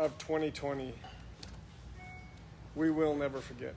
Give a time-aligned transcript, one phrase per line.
[0.00, 0.94] of 2020,
[2.74, 3.74] we will never forget.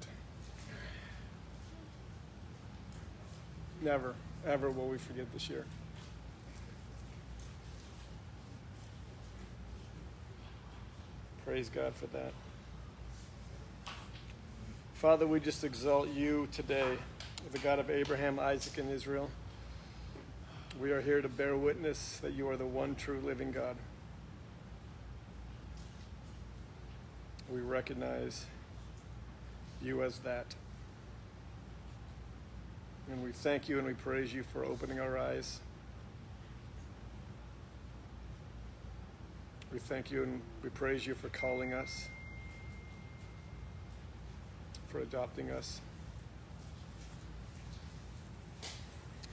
[3.81, 4.15] Never,
[4.47, 5.65] ever will we forget this year.
[11.46, 12.31] Praise God for that.
[14.94, 16.98] Father, we just exalt you today,
[17.52, 19.30] the God of Abraham, Isaac, and Israel.
[20.80, 23.76] We are here to bear witness that you are the one true living God.
[27.53, 28.48] We recognize
[29.80, 30.55] you as that.
[33.12, 35.59] And we thank you and we praise you for opening our eyes.
[39.71, 42.07] We thank you and we praise you for calling us,
[44.88, 45.79] for adopting us,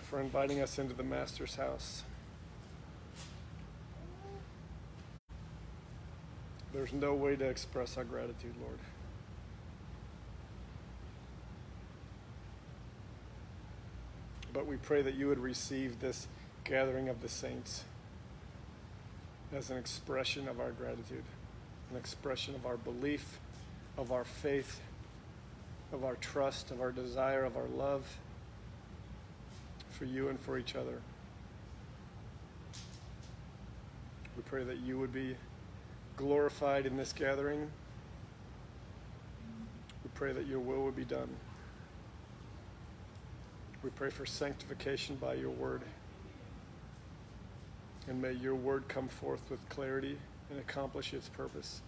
[0.02, 2.02] for inviting us into the Master's house.
[6.72, 8.78] There's no way to express our gratitude, Lord.
[14.52, 16.28] But we pray that you would receive this
[16.64, 17.84] gathering of the saints
[19.52, 21.24] as an expression of our gratitude,
[21.90, 23.38] an expression of our belief,
[23.96, 24.80] of our faith,
[25.92, 28.18] of our trust, of our desire, of our love
[29.90, 31.00] for you and for each other.
[34.36, 35.36] We pray that you would be
[36.20, 37.60] glorified in this gathering.
[40.04, 41.30] We pray that your will would be done.
[43.82, 45.80] We pray for sanctification by your word.
[48.06, 50.18] And may your word come forth with clarity
[50.50, 51.80] and accomplish its purpose.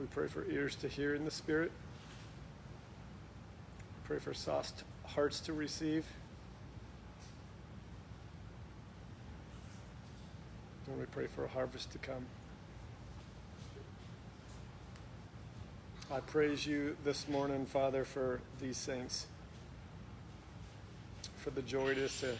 [0.00, 1.70] We pray for ears to hear in the Spirit.
[3.78, 6.06] We pray for soft hearts to receive.
[10.88, 12.24] And we pray for a harvest to come.
[16.10, 19.26] I praise you this morning, Father, for these saints,
[21.36, 22.34] for the joy it is to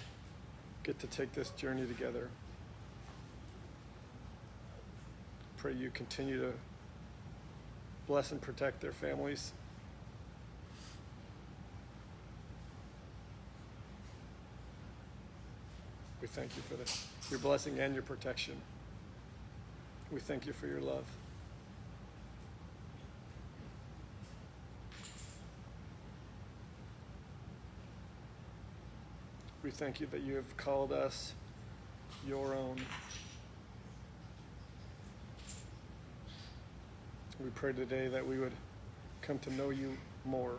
[0.83, 2.31] get to take this journey together.
[5.59, 6.53] Pray you continue to
[8.07, 9.53] bless and protect their families.
[16.21, 18.55] We thank you for this, your blessing and your protection.
[20.11, 21.05] We thank you for your love.
[29.63, 31.35] We thank you that you have called us
[32.27, 32.77] your own.
[37.39, 38.53] We pray today that we would
[39.21, 40.59] come to know you more,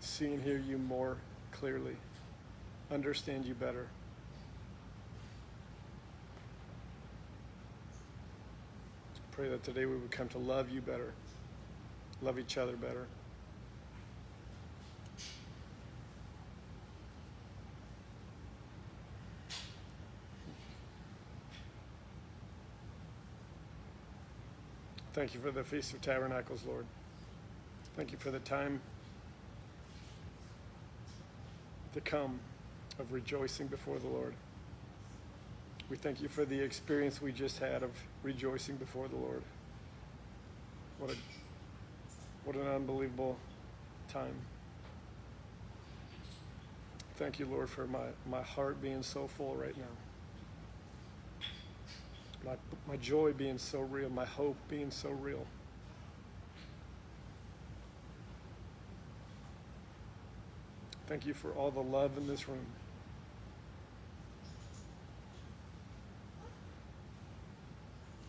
[0.00, 1.18] see and hear you more
[1.52, 1.96] clearly,
[2.90, 3.86] understand you better.
[9.32, 11.12] Pray that today we would come to love you better,
[12.22, 13.06] love each other better.
[25.12, 26.84] Thank you for the Feast of Tabernacles, Lord.
[27.96, 28.80] Thank you for the time
[31.94, 32.38] to come
[32.98, 34.34] of rejoicing before the Lord.
[35.88, 37.90] We thank you for the experience we just had of
[38.22, 39.42] rejoicing before the Lord.
[40.98, 41.16] What a
[42.44, 43.36] what an unbelievable
[44.08, 44.34] time.
[47.16, 49.84] Thank you, Lord, for my, my heart being so full right now
[52.46, 52.54] my,
[52.86, 55.44] my joy being so real, my hope being so real.
[61.08, 62.66] Thank you for all the love in this room.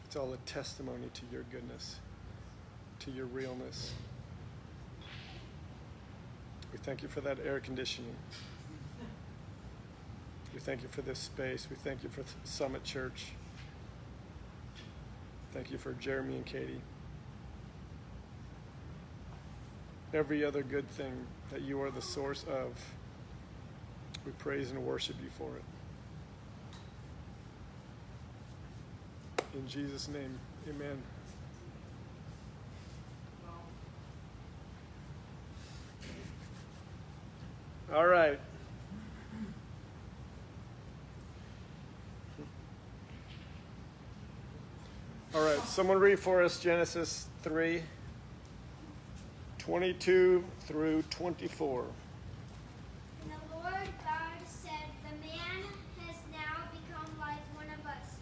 [0.07, 2.00] It's all a testimony to your goodness,
[3.00, 3.94] to your realness.
[6.72, 8.16] We thank you for that air conditioning.
[10.53, 11.68] We thank you for this space.
[11.69, 13.33] We thank you for Summit Church.
[15.54, 16.81] Thank you for Jeremy and Katie.
[20.13, 22.80] Every other good thing that you are the source of,
[24.25, 25.63] we praise and worship you for it.
[29.57, 30.38] In Jesus' name,
[30.69, 31.01] amen.
[37.92, 38.39] All right.
[45.33, 47.81] All right, someone read for us Genesis 3
[49.57, 51.86] 22 through 24.
[53.24, 54.71] And the Lord God said,
[55.04, 55.63] The man
[56.06, 58.18] has now become like one of us,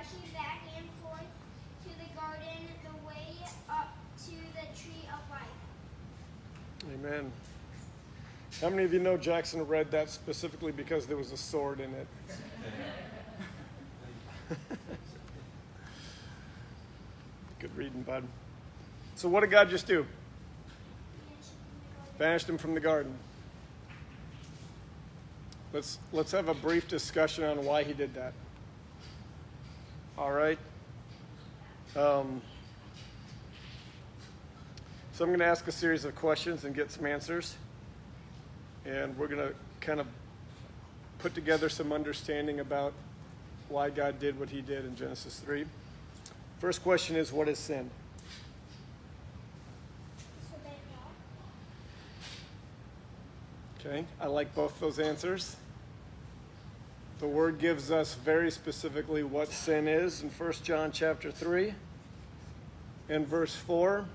[0.00, 1.28] rushing back and forth
[1.84, 3.36] to the garden, the way
[3.68, 5.60] up to the tree of life.
[6.94, 7.30] Amen.
[8.60, 11.94] How many of you know Jackson read that specifically because there was a sword in
[11.94, 12.06] it?
[17.58, 18.24] Good reading, bud.
[19.14, 20.04] So, what did God just do?
[22.18, 23.14] Banished him from the garden.
[25.72, 28.34] Let's, let's have a brief discussion on why he did that.
[30.18, 30.58] All right?
[31.96, 32.42] Um,
[35.14, 37.56] so, I'm going to ask a series of questions and get some answers.
[38.84, 40.06] And we're going to kind of
[41.18, 42.92] put together some understanding about
[43.68, 45.64] why God did what he did in Genesis 3.
[46.58, 47.90] First question is what is sin?
[53.78, 55.56] Okay, I like both those answers.
[57.18, 61.74] The word gives us very specifically what sin is in 1 John chapter 3
[63.10, 64.06] and verse 4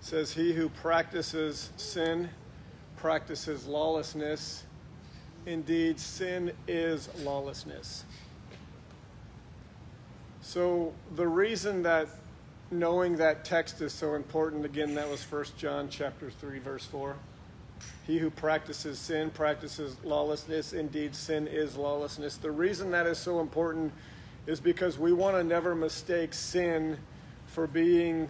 [0.00, 2.30] says he who practices sin
[2.96, 4.64] practices lawlessness.
[5.46, 8.04] Indeed, sin is lawlessness.
[10.40, 12.08] So the reason that
[12.70, 17.16] knowing that text is so important again that was 1 John chapter 3 verse 4.
[18.06, 20.72] He who practices sin practices lawlessness.
[20.72, 22.36] Indeed, sin is lawlessness.
[22.36, 23.92] The reason that is so important
[24.46, 26.98] is because we want to never mistake sin
[27.46, 28.28] for being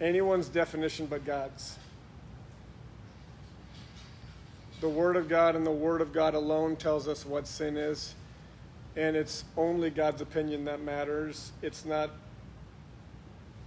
[0.00, 1.78] anyone's definition but God's.
[4.84, 8.14] The Word of God and the Word of God alone tells us what sin is,
[8.96, 11.52] and it's only God's opinion that matters.
[11.62, 12.10] It's not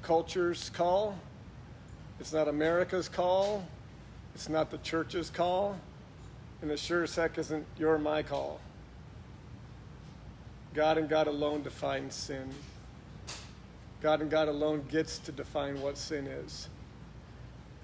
[0.04, 1.18] culture's call,
[2.20, 3.66] it's not America's call.
[4.36, 5.80] It's not the church's call.
[6.62, 8.60] And it sure as heck isn't your my call.
[10.76, 12.48] God and God alone defines sin.
[14.02, 16.70] God and God alone gets to define what sin is.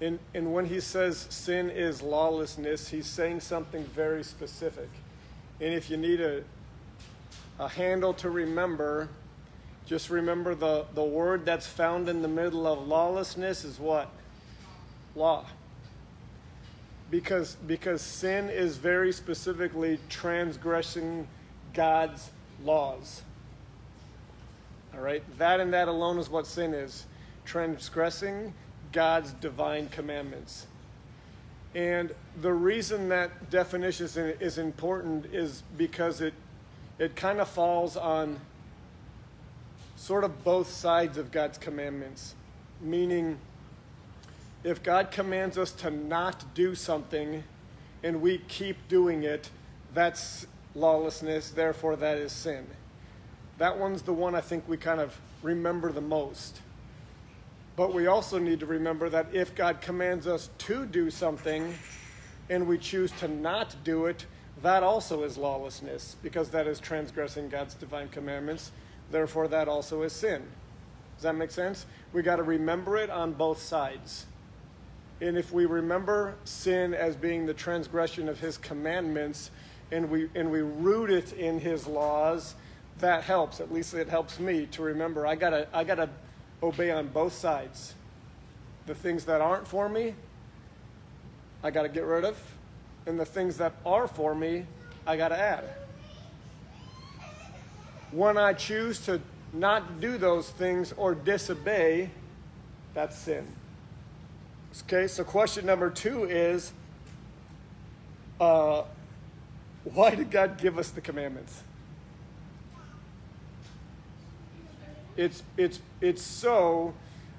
[0.00, 4.88] And, and when he says sin is lawlessness, he's saying something very specific.
[5.60, 6.42] And if you need a,
[7.58, 9.08] a handle to remember,
[9.86, 14.10] just remember the, the word that's found in the middle of lawlessness is what?
[15.14, 15.46] Law.
[17.10, 21.28] Because, because sin is very specifically transgressing
[21.72, 22.30] God's
[22.64, 23.22] laws.
[24.92, 25.22] All right?
[25.38, 27.06] That and that alone is what sin is
[27.44, 28.52] transgressing
[28.94, 30.66] God's divine commandments.
[31.74, 34.06] And the reason that definition
[34.40, 36.32] is, important is because it,
[37.00, 38.40] it kind of falls on
[39.96, 42.36] sort of both sides of God's commandments.
[42.80, 43.38] Meaning,
[44.62, 47.42] if God commands us to not do something
[48.04, 49.50] and we keep doing it,
[49.92, 50.46] that's
[50.76, 52.64] lawlessness, therefore, that is sin.
[53.58, 56.60] That one's the one I think we kind of remember the most.
[57.76, 61.74] But we also need to remember that if God commands us to do something
[62.48, 64.26] and we choose to not do it,
[64.62, 68.70] that also is lawlessness because that is transgressing God's divine commandments.
[69.10, 70.42] Therefore, that also is sin.
[71.16, 71.86] Does that make sense?
[72.12, 74.26] We got to remember it on both sides.
[75.20, 79.50] And if we remember sin as being the transgression of his commandments
[79.90, 82.54] and we, and we root it in his laws,
[82.98, 83.60] that helps.
[83.60, 86.08] At least it helps me to remember I got to I got to
[86.64, 87.94] obey on both sides.
[88.86, 90.14] The things that aren't for me,
[91.62, 92.36] I got to get rid of.
[93.06, 94.66] And the things that are for me,
[95.06, 95.64] I got to add.
[98.10, 99.20] When I choose to
[99.52, 102.10] not do those things or disobey,
[102.94, 103.46] that's sin.
[104.82, 106.72] Okay, so question number two is
[108.40, 108.82] uh,
[109.84, 111.62] why did God give us the commandments?
[115.16, 116.94] It's, it's, it's so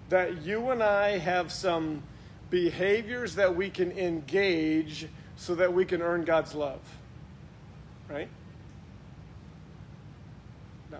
[0.09, 2.03] that you and I have some
[2.49, 6.79] behaviors that we can engage so that we can earn God's love.
[8.09, 8.29] Right?
[10.91, 10.99] No.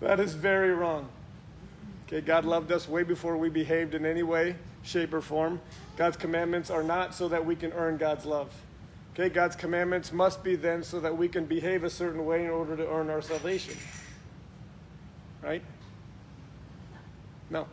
[0.00, 1.08] That is very wrong.
[2.06, 5.60] Okay, God loved us way before we behaved in any way, shape, or form.
[5.96, 8.52] God's commandments are not so that we can earn God's love.
[9.14, 12.50] Okay, God's commandments must be then so that we can behave a certain way in
[12.50, 13.76] order to earn our salvation.
[15.40, 15.62] Right?
[17.48, 17.68] No.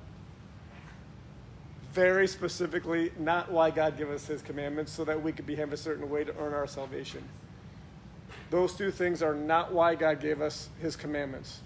[1.94, 5.78] Very specifically, not why God gave us his commandments, so that we could behave a
[5.78, 7.24] certain way to earn our salvation.
[8.52, 11.62] Those two things are not why God gave us his commandments.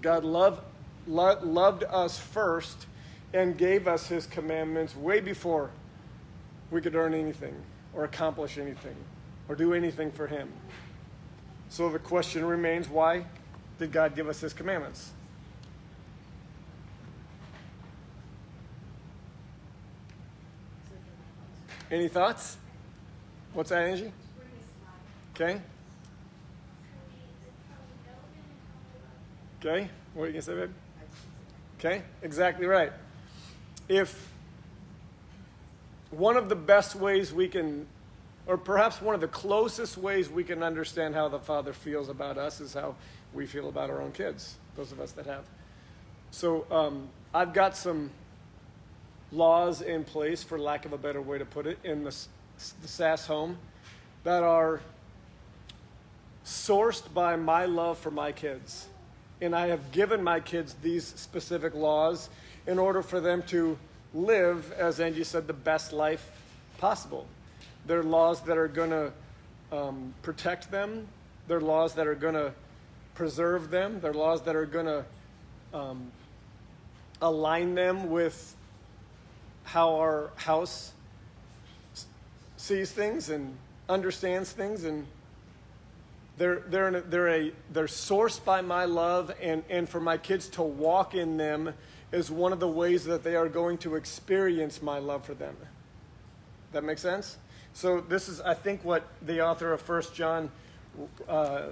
[0.00, 0.62] God loved,
[1.06, 2.86] lo- loved us first
[3.34, 5.70] and gave us his commandments way before
[6.70, 7.54] we could earn anything
[7.96, 8.94] or accomplish anything
[9.48, 10.52] or do anything for him.
[11.68, 13.24] So the question remains why
[13.78, 15.10] did God give us his commandments?
[21.90, 22.56] Any thoughts?
[23.52, 24.12] What's that, Angie?
[25.34, 25.60] Okay.
[29.60, 29.88] Okay.
[30.14, 30.70] What are you going to say, babe?
[31.78, 32.02] Okay.
[32.22, 32.92] Exactly right.
[33.88, 34.30] If
[36.16, 37.86] one of the best ways we can,
[38.46, 42.38] or perhaps one of the closest ways we can understand how the Father feels about
[42.38, 42.94] us is how
[43.34, 45.44] we feel about our own kids, those of us that have.
[46.30, 48.10] So um, I've got some
[49.30, 52.14] laws in place, for lack of a better way to put it, in the,
[52.80, 53.58] the SAS home
[54.24, 54.80] that are
[56.44, 58.86] sourced by my love for my kids.
[59.40, 62.30] And I have given my kids these specific laws
[62.66, 63.76] in order for them to
[64.16, 66.30] live, as Angie said, the best life
[66.78, 67.26] possible.
[67.86, 69.12] There are laws that are going to
[69.70, 71.06] um, protect them,
[71.48, 72.52] there are laws that are going to
[73.14, 75.04] preserve them, there are laws that are going to
[75.74, 76.10] um,
[77.20, 78.54] align them with
[79.64, 80.92] how our house
[82.56, 83.56] sees things and
[83.88, 84.84] understands things.
[84.84, 85.06] And
[86.38, 90.48] they're, they're, a, they're, a, they're sourced by my love and, and for my kids
[90.50, 91.74] to walk in them
[92.12, 95.56] is one of the ways that they are going to experience my love for them
[96.72, 97.36] that makes sense
[97.72, 100.50] so this is i think what the author of First john
[101.28, 101.62] uh,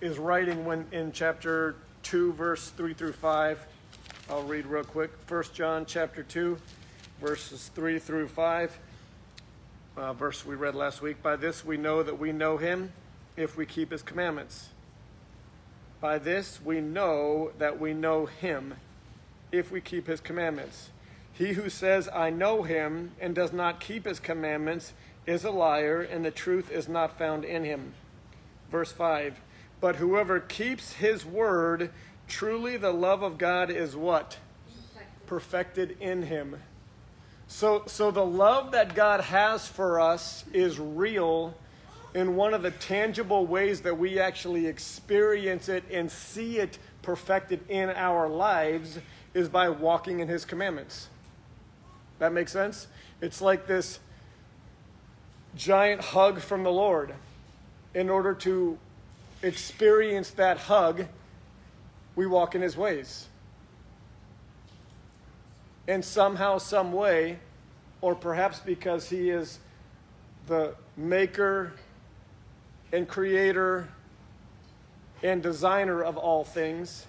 [0.00, 3.66] is writing when in chapter 2 verse 3 through 5
[4.30, 6.58] i'll read real quick First john chapter 2
[7.20, 8.78] verses 3 through 5.
[9.96, 11.22] Uh, verse we read last week.
[11.22, 12.92] By this we know that we know him
[13.36, 14.68] if we keep his commandments.
[16.00, 18.74] By this we know that we know him
[19.52, 20.90] if we keep his commandments.
[21.32, 24.92] He who says, I know him, and does not keep his commandments
[25.26, 27.94] is a liar, and the truth is not found in him.
[28.70, 29.38] Verse 5
[29.80, 31.90] But whoever keeps his word,
[32.26, 34.38] truly the love of God is what?
[35.26, 36.56] Perfected, in him.
[37.46, 41.54] So, so the love that God has for us is real
[42.14, 47.60] in one of the tangible ways that we actually experience it and see it perfected
[47.70, 48.98] in our lives
[49.38, 51.08] is by walking in His commandments.
[52.18, 52.88] That makes sense?
[53.20, 54.00] It's like this
[55.56, 57.14] giant hug from the Lord.
[57.94, 58.78] In order to
[59.42, 61.06] experience that hug,
[62.16, 63.28] we walk in His ways
[65.88, 67.38] and somehow, some way,
[68.02, 69.58] or perhaps because he is
[70.46, 71.72] the maker
[72.92, 73.88] and creator
[75.22, 77.06] and designer of all things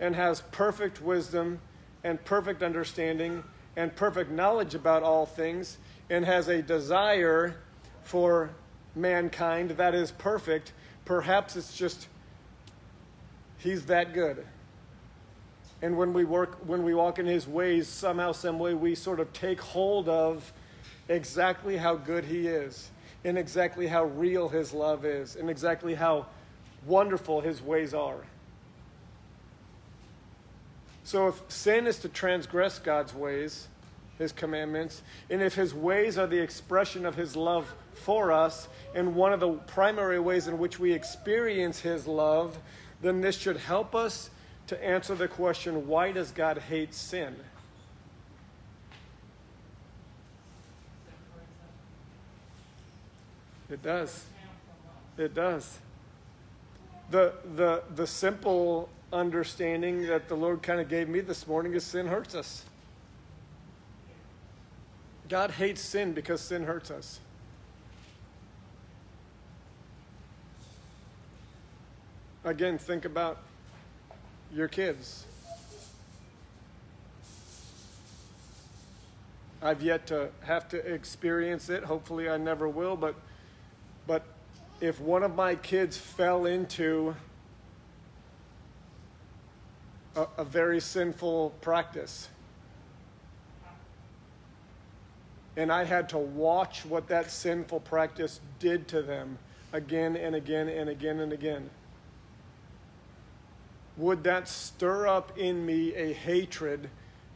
[0.00, 1.60] and has perfect wisdom
[2.02, 3.44] and perfect understanding
[3.76, 5.78] and perfect knowledge about all things
[6.08, 7.54] and has a desire
[8.02, 8.50] for
[8.96, 10.72] mankind that is perfect,
[11.04, 12.08] perhaps it's just
[13.58, 14.44] he's that good.
[15.82, 19.18] And when we work, when we walk in His ways, somehow, some way, we sort
[19.18, 20.52] of take hold of
[21.08, 22.90] exactly how good He is,
[23.24, 26.26] and exactly how real His love is, and exactly how
[26.86, 28.20] wonderful His ways are.
[31.10, 33.66] So, if sin is to transgress God's ways,
[34.16, 39.16] His commandments, and if His ways are the expression of His love for us, and
[39.16, 42.56] one of the primary ways in which we experience His love,
[43.02, 44.30] then this should help us
[44.68, 47.34] to answer the question why does God hate sin?
[53.68, 54.26] It does.
[55.18, 55.76] It does.
[57.10, 61.84] The, the, the simple understanding that the Lord kind of gave me this morning is
[61.84, 62.64] sin hurts us.
[65.28, 67.20] God hates sin because sin hurts us.
[72.44, 73.38] Again, think about
[74.52, 75.26] your kids.
[79.62, 81.84] I've yet to have to experience it.
[81.84, 82.96] Hopefully, I never will.
[82.96, 83.14] But,
[84.06, 84.24] but
[84.80, 87.14] if one of my kids fell into
[90.16, 92.28] a, a very sinful practice,
[95.56, 99.38] and I had to watch what that sinful practice did to them
[99.72, 101.70] again and again and again and again
[104.00, 106.88] would that stir up in me a hatred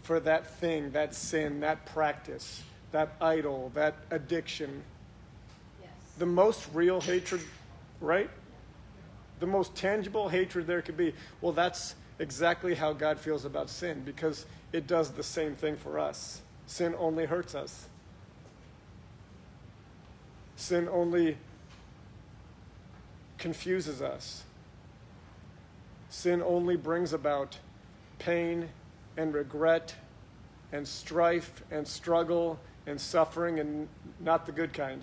[0.03, 4.83] for that thing, that sin, that practice, that idol, that addiction?
[5.81, 5.91] Yes.
[6.19, 7.43] The most real hatred,
[8.01, 8.31] right?
[9.41, 11.15] The most tangible hatred there could be.
[11.41, 15.99] Well, that's exactly how God feels about sin because it does the same thing for
[15.99, 16.43] us.
[16.67, 17.89] Sin only hurts us.
[20.57, 21.37] Sin only
[23.39, 24.45] confuses us.
[26.09, 27.59] Sin only brings about
[28.19, 28.69] pain
[29.17, 29.95] and regret
[30.73, 33.89] and strife and struggle and suffering and
[34.21, 35.03] not the good kind.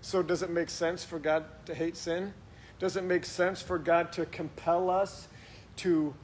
[0.00, 2.34] So, does it make sense for God to hate sin?
[2.78, 5.28] Does it make sense for God to compel us
[5.76, 6.14] to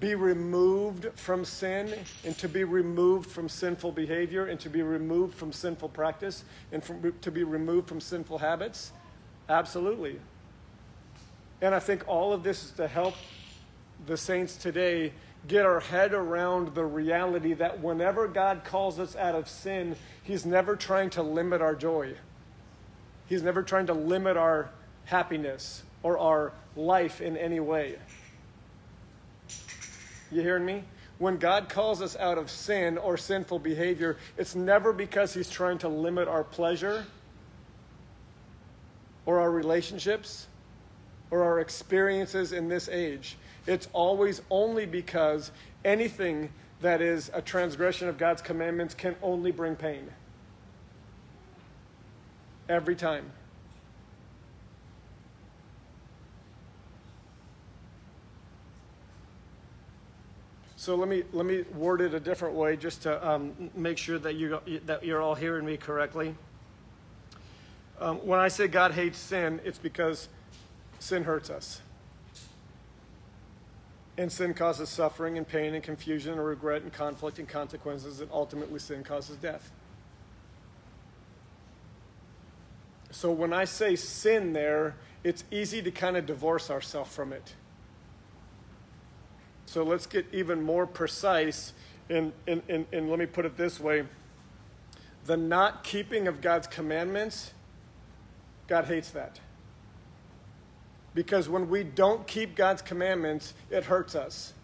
[0.00, 1.92] be removed from sin
[2.24, 6.84] and to be removed from sinful behavior and to be removed from sinful practice and
[6.84, 8.92] from, to be removed from sinful habits?
[9.48, 10.20] Absolutely.
[11.60, 13.14] And I think all of this is to help
[14.06, 15.12] the saints today
[15.48, 20.46] get our head around the reality that whenever God calls us out of sin, He's
[20.46, 22.14] never trying to limit our joy.
[23.26, 24.70] He's never trying to limit our
[25.08, 27.96] happiness or our life in any way.
[30.30, 30.84] You hearing me?
[31.16, 35.78] When God calls us out of sin or sinful behavior, it's never because He's trying
[35.78, 37.06] to limit our pleasure
[39.24, 40.46] or our relationships
[41.30, 43.38] or our experiences in this age.
[43.66, 45.50] It's always only because
[45.84, 46.50] anything
[46.82, 50.08] that is a transgression of God's commandments can only bring pain.
[52.68, 53.32] Every time.
[60.78, 64.16] So let me let me word it a different way, just to um, make sure
[64.20, 66.36] that you that you're all hearing me correctly.
[67.98, 70.28] Um, when I say God hates sin, it's because
[71.00, 71.80] sin hurts us,
[74.16, 78.30] and sin causes suffering and pain and confusion and regret and conflict and consequences, and
[78.32, 79.72] ultimately sin causes death.
[83.10, 87.54] So when I say sin, there, it's easy to kind of divorce ourselves from it.
[89.68, 91.74] So let's get even more precise.
[92.08, 94.04] And, and, and, and let me put it this way
[95.26, 97.52] the not keeping of God's commandments,
[98.66, 99.40] God hates that.
[101.14, 104.54] Because when we don't keep God's commandments, it hurts us.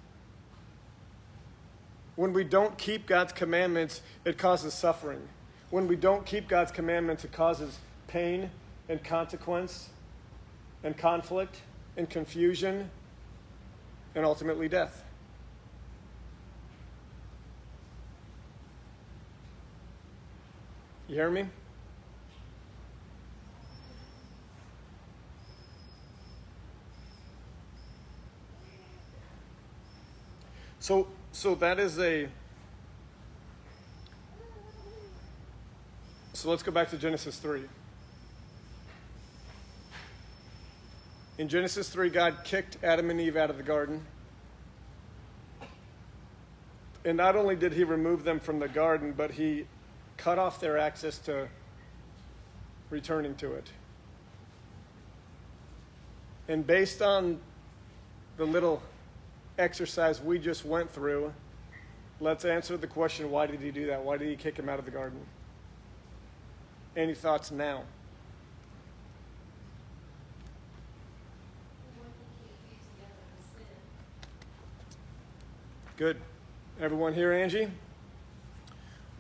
[2.17, 5.21] When we don't keep God's commandments, it causes suffering.
[5.69, 8.51] When we don't keep God's commandments, it causes pain
[8.89, 9.91] and consequence
[10.83, 11.61] and conflict
[11.99, 12.89] and confusion
[14.15, 15.03] and ultimately death.
[21.09, 21.47] You hear me?
[30.81, 32.29] So, so that is a.
[36.35, 37.63] So let's go back to Genesis 3.
[41.37, 44.05] In Genesis 3, God kicked Adam and Eve out of the garden.
[47.05, 49.67] And not only did he remove them from the garden, but he
[50.17, 51.49] cut off their access to
[52.89, 53.69] returning to it.
[56.47, 57.41] And based on
[58.37, 58.83] the little
[59.59, 61.33] exercise we just went through,
[62.21, 64.03] let's answer the question why did he do that?
[64.03, 65.21] Why did he kick him out of the garden?
[66.97, 67.83] Any thoughts now?
[75.97, 76.17] Good.
[76.81, 77.69] Everyone here, Angie?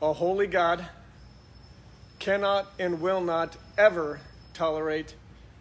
[0.02, 0.84] A holy God
[2.18, 4.18] cannot and will not ever
[4.54, 5.14] tolerate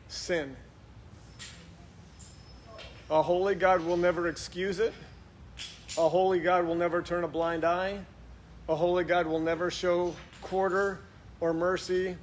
[0.08, 0.56] sin.
[3.12, 4.92] A holy God will never excuse it.
[6.00, 8.00] A holy God will never turn a blind eye.
[8.68, 11.00] A holy God will never show quarter
[11.42, 12.18] or mercy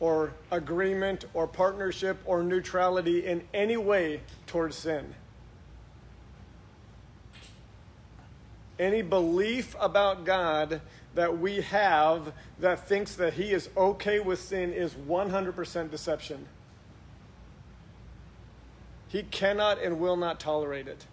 [0.00, 5.14] or agreement or partnership or neutrality in any way towards sin.
[8.78, 10.80] Any belief about God
[11.14, 16.46] that we have that thinks that He is okay with sin is 100% deception.
[19.08, 21.06] He cannot and will not tolerate it.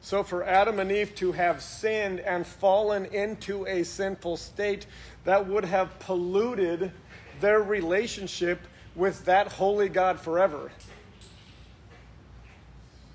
[0.00, 4.86] So, for Adam and Eve to have sinned and fallen into a sinful state,
[5.24, 6.92] that would have polluted
[7.40, 8.60] their relationship
[8.94, 10.70] with that holy God forever.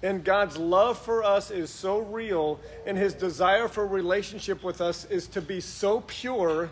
[0.04, 5.06] And God's love for us is so real, and his desire for relationship with us
[5.06, 6.70] is to be so pure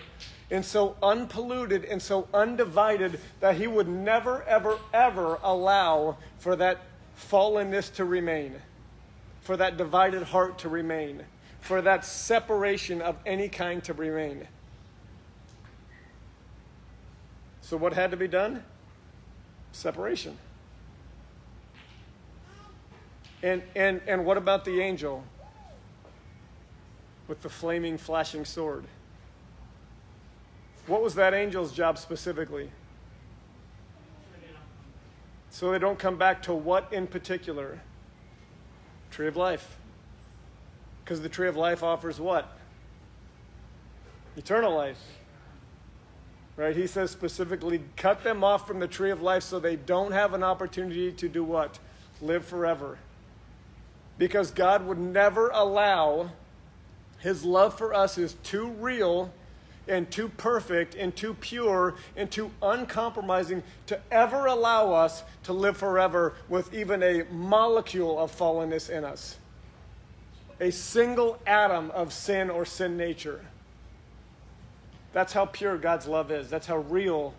[0.52, 6.80] and so unpolluted and so undivided that he would never, ever, ever allow for that
[7.18, 8.56] fallenness to remain,
[9.40, 11.24] for that divided heart to remain,
[11.62, 14.46] for that separation of any kind to remain.
[17.62, 18.66] So, what had to be done?
[19.72, 20.38] Separation.
[23.44, 25.24] And, and, and what about the angel
[27.28, 28.86] with the flaming, flashing sword?
[30.88, 32.70] What was that angel's job specifically?
[35.50, 37.80] So they don't come back to what in particular?
[39.12, 39.78] Tree of life.
[41.04, 42.58] Because the tree of life offers what?
[44.38, 45.02] Eternal life.
[46.56, 46.76] Right?
[46.76, 50.34] He says specifically, cut them off from the tree of life so they don't have
[50.34, 51.80] an opportunity to do what?
[52.22, 52.98] Live forever.
[54.22, 56.30] Because God would never allow
[57.18, 59.34] his love for us is too real
[59.88, 65.76] and too perfect and too pure and too uncompromising to ever allow us to live
[65.76, 69.40] forever with even a molecule of fallenness in us.
[70.60, 73.44] A single atom of sin or sin nature.
[75.14, 76.48] That's how pure God's love is.
[76.48, 77.34] That's how real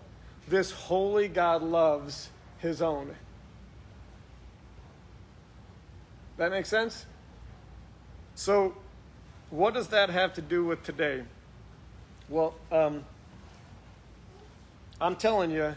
[0.48, 3.14] this holy God loves his own.
[6.42, 7.06] That makes sense?
[8.34, 8.74] So,
[9.50, 11.22] what does that have to do with today?
[12.28, 13.04] Well, um,
[15.00, 15.76] I'm telling you,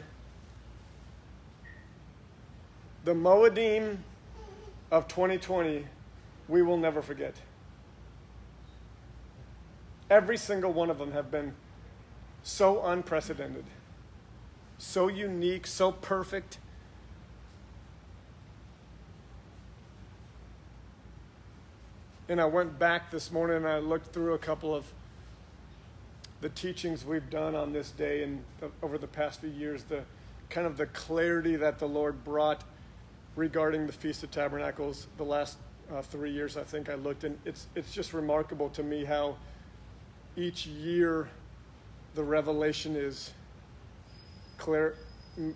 [3.03, 3.97] the Moedim
[4.89, 5.85] of 2020,
[6.47, 7.35] we will never forget.
[10.09, 11.53] Every single one of them have been
[12.41, 13.65] so unprecedented,
[14.79, 16.57] so unique, so perfect.
[22.27, 24.83] And I went back this morning and I looked through a couple of
[26.41, 28.43] the teachings we've done on this day and
[28.81, 30.01] over the past few years, the
[30.49, 32.63] kind of the clarity that the Lord brought
[33.35, 35.57] regarding the Feast of Tabernacles the last
[35.93, 39.35] uh, three years, I think I looked, and it's it's just remarkable to me how
[40.35, 41.29] each year
[42.15, 43.31] the revelation is
[44.57, 44.95] clear,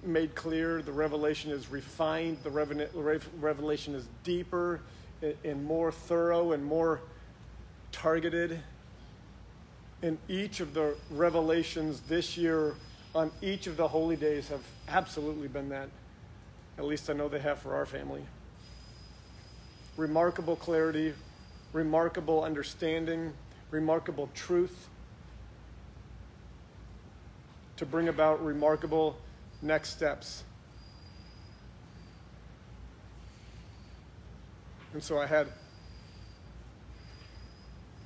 [0.04, 2.52] made clear, the revelation is refined, the
[3.40, 4.82] revelation is deeper
[5.22, 7.02] and more thorough and more
[7.92, 8.60] targeted
[10.02, 12.76] in each of the revelations this year
[13.14, 15.90] on each of the holy days have absolutely been that.
[16.78, 18.24] At least I know they have for our family.
[19.98, 21.14] Remarkable clarity,
[21.74, 23.34] remarkable understanding,
[23.72, 24.88] remarkable truth
[27.78, 29.18] to bring about remarkable
[29.62, 30.44] next steps.
[34.94, 35.48] And so I had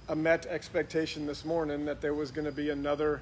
[0.10, 3.22] a met expectation this morning that there was going to be another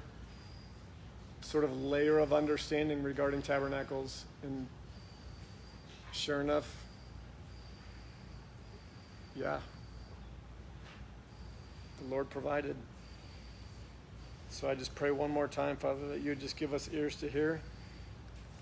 [1.42, 4.24] sort of layer of understanding regarding tabernacles.
[4.42, 4.66] And
[6.10, 6.74] sure enough,
[9.36, 9.60] yeah,
[12.00, 12.74] the Lord provided.
[14.50, 17.16] So I just pray one more time, Father, that you would just give us ears
[17.16, 17.60] to hear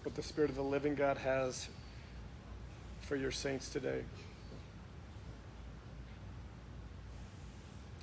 [0.03, 1.69] what the Spirit of the living God has
[3.01, 4.03] for your saints today.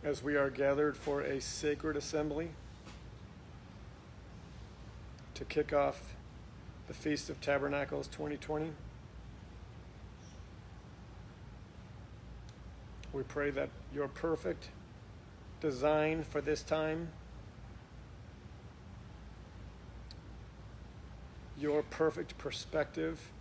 [0.04, 2.50] As we are gathered for a sacred assembly
[5.34, 6.14] to kick off
[6.88, 8.72] the Feast of Tabernacles 2020.
[13.12, 14.70] We pray that your perfect
[15.60, 17.10] design for this time,
[21.58, 23.32] your perfect perspective,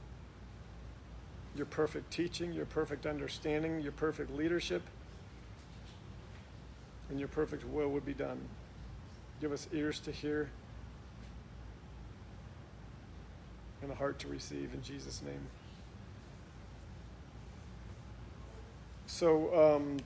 [1.54, 4.82] your perfect teaching, your perfect understanding, your perfect leadership
[7.10, 8.40] and your perfect will would be done.
[9.40, 10.48] Give us ears to hear
[13.82, 15.46] and a heart to receive in Jesus' name.
[19.06, 19.98] So, um,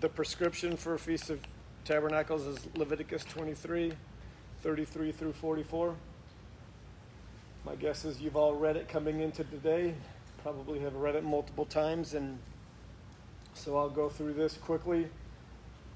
[0.00, 1.40] the prescription for Feast of
[1.84, 3.92] Tabernacles is Leviticus 23
[4.60, 5.96] 33 through 44.
[7.64, 9.94] My guess is you've all read it coming into today,
[10.42, 12.38] probably have read it multiple times, and
[13.54, 15.08] so I'll go through this quickly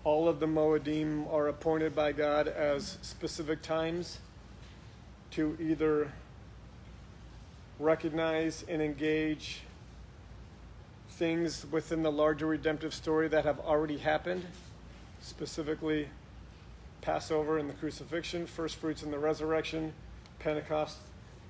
[0.06, 4.20] all of the Moedim are appointed by God as specific times
[5.32, 6.12] to either
[7.80, 9.62] recognize and engage
[11.08, 14.46] things within the larger redemptive story that have already happened,
[15.20, 16.08] specifically
[17.00, 19.92] Passover and the crucifixion, first fruits and the resurrection,
[20.38, 20.98] Pentecost,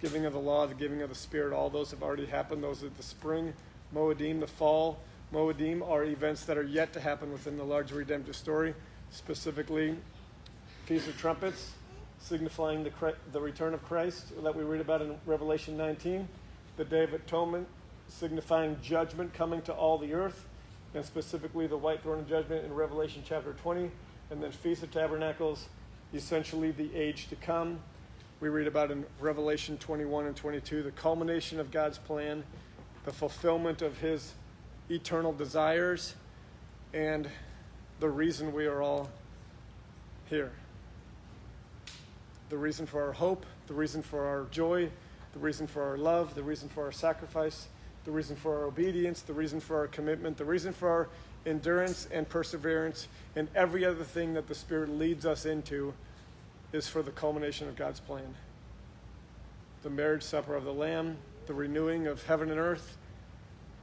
[0.00, 2.64] giving of the law, the giving of the Spirit, all those have already happened.
[2.64, 3.52] Those are the spring,
[3.94, 4.98] Moedim, the fall,
[5.32, 8.74] Moedim are events that are yet to happen within the larger redemptive story,
[9.10, 9.96] specifically
[10.84, 11.72] Feast of Trumpets,
[12.18, 16.28] signifying the, the return of Christ that we read about in Revelation 19,
[16.76, 17.66] the Day of Atonement,
[18.08, 20.46] signifying judgment coming to all the earth,
[20.94, 23.90] and specifically the white throne of judgment in Revelation chapter 20,
[24.30, 25.66] and then Feast of Tabernacles,
[26.14, 27.80] essentially the age to come.
[28.38, 32.44] We read about in Revelation 21 and 22 the culmination of God's plan,
[33.04, 34.32] the fulfillment of his
[34.90, 36.14] eternal desires,
[36.92, 37.28] and
[38.00, 39.10] the reason we are all
[40.28, 40.52] here.
[42.48, 44.88] the reason for our hope, the reason for our joy,
[45.32, 47.66] the reason for our love, the reason for our sacrifice,
[48.04, 51.08] the reason for our obedience, the reason for our commitment, the reason for our
[51.44, 55.92] endurance and perseverance, and every other thing that the Spirit leads us into
[56.72, 58.34] is for the culmination of God's plan.
[59.82, 62.96] The marriage supper of the Lamb, the renewing of heaven and earth,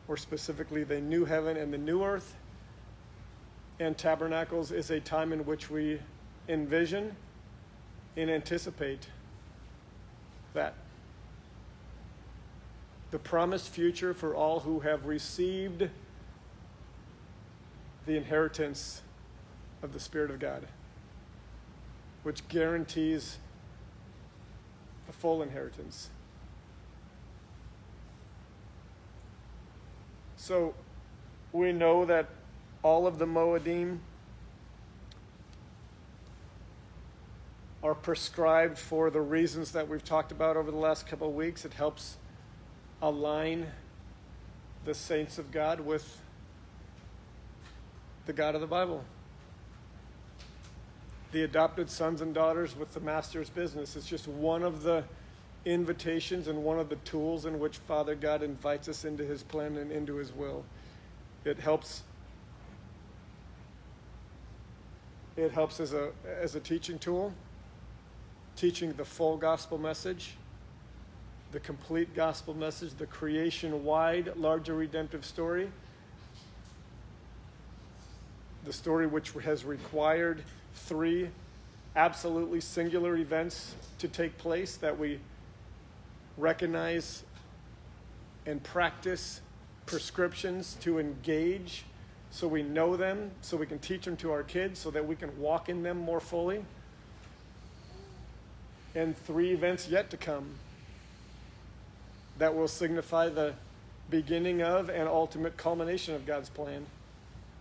[0.07, 2.35] or specifically the new heaven and the new earth.
[3.79, 5.99] And tabernacles is a time in which we
[6.47, 7.15] envision
[8.15, 9.07] and anticipate
[10.53, 10.75] that.
[13.11, 15.89] The promised future for all who have received
[18.05, 19.01] the inheritance
[19.81, 20.67] of the Spirit of God,
[22.23, 23.37] which guarantees
[25.09, 26.09] a full inheritance.
[30.43, 30.73] So
[31.53, 32.27] we know that
[32.84, 33.99] all of the Moedim
[37.82, 41.63] are prescribed for the reasons that we've talked about over the last couple of weeks.
[41.63, 42.17] It helps
[43.01, 43.67] align
[44.84, 46.19] the saints of God with
[48.25, 49.06] the God of the Bible.
[51.32, 53.95] The adopted sons and daughters with the master's business.
[53.95, 55.06] It's just one of the
[55.65, 59.78] invitations and one of the tools in which Father God invites us into his plan
[59.78, 60.63] and into his will.
[61.45, 62.04] It helps
[65.36, 67.34] it helps as a as a teaching tool,
[68.56, 70.36] teaching the full gospel message,
[71.52, 75.69] the complete gospel message, the creation-wide larger redemptive story
[78.65, 81.30] the story which has required three
[81.95, 85.19] absolutely singular events to take place that we
[86.37, 87.23] recognize
[88.45, 89.41] and practice
[89.85, 91.85] prescriptions to engage
[92.31, 95.15] so we know them, so we can teach them to our kids, so that we
[95.15, 96.65] can walk in them more fully.
[98.95, 100.55] And three events yet to come
[102.39, 103.53] that will signify the
[104.09, 106.85] beginning of and ultimate culmination of God's plan.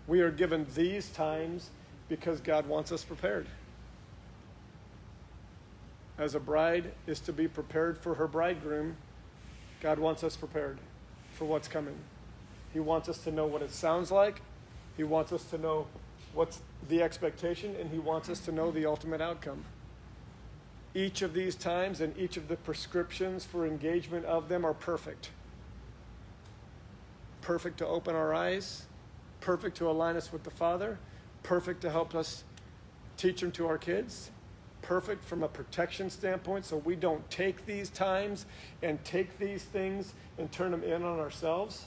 [0.07, 1.69] We are given these times
[2.09, 3.47] because God wants us prepared.
[6.19, 8.97] As a bride is to be prepared for her bridegroom,
[9.81, 10.79] God wants us prepared
[11.33, 11.97] for what's coming.
[12.73, 14.41] He wants us to know what it sounds like,
[14.97, 15.87] He wants us to know
[16.35, 19.65] what's the expectation, and He wants us to know the ultimate outcome.
[20.95, 25.31] Each of these times and each of the prescriptions for engagement of them are perfect.
[27.41, 28.87] Perfect to open our eyes
[29.43, 30.99] perfect to align us with the Father,
[31.43, 32.45] perfect to help us
[33.19, 34.31] teach them to our kids,
[34.83, 38.47] perfect from a protection standpoint so we don't take these times
[38.83, 41.87] and take these things and turn them in on ourselves.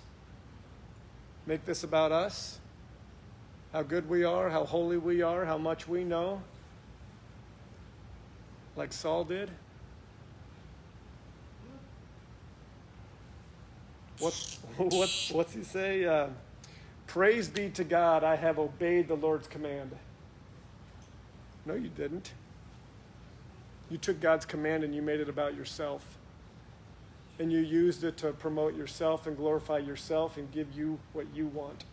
[1.45, 2.59] Make this about us,
[3.71, 6.41] how good we are, how holy we are, how much we know,
[8.75, 9.51] like Saul did.
[14.19, 14.33] What,
[14.77, 16.05] what, what's he say?
[16.05, 16.27] Uh,
[17.07, 19.91] Praise be to God, I have obeyed the Lord's command.
[21.65, 22.33] No, you didn't.
[23.89, 26.17] You took God's command and you made it about yourself.
[27.37, 31.47] And you used it to promote yourself and glorify yourself and give you what you
[31.47, 31.83] want.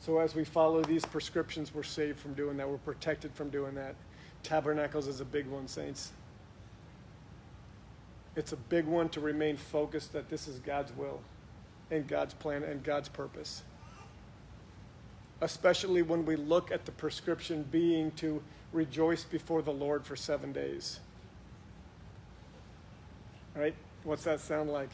[0.00, 2.68] So as we follow these prescriptions, we're saved from doing that.
[2.68, 3.96] We're protected from doing that.
[4.42, 6.12] Tabernacles is a big one, saints.
[8.36, 11.20] It's a big one to remain focused that this is God's will
[11.90, 13.64] and God's plan and God's purpose.
[15.40, 18.40] Especially when we look at the prescription being to
[18.72, 21.00] rejoice before the Lord for seven days.
[23.56, 23.74] All right?
[24.04, 24.90] What's that sound like?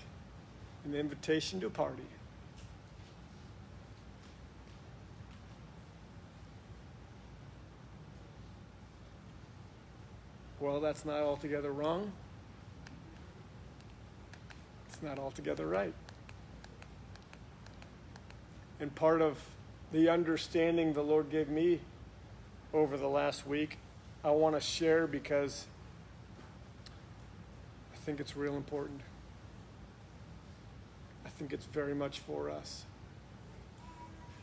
[0.85, 2.03] An invitation to a party.
[10.61, 12.11] Well, that's not altogether wrong.
[14.89, 15.93] It's not altogether right.
[18.81, 19.39] And part of
[19.93, 21.81] the understanding the Lord gave me
[22.75, 23.79] over the last week,
[24.25, 25.67] I want to share because
[27.95, 29.01] I think it's real important.
[31.25, 32.85] I think it's very much for us.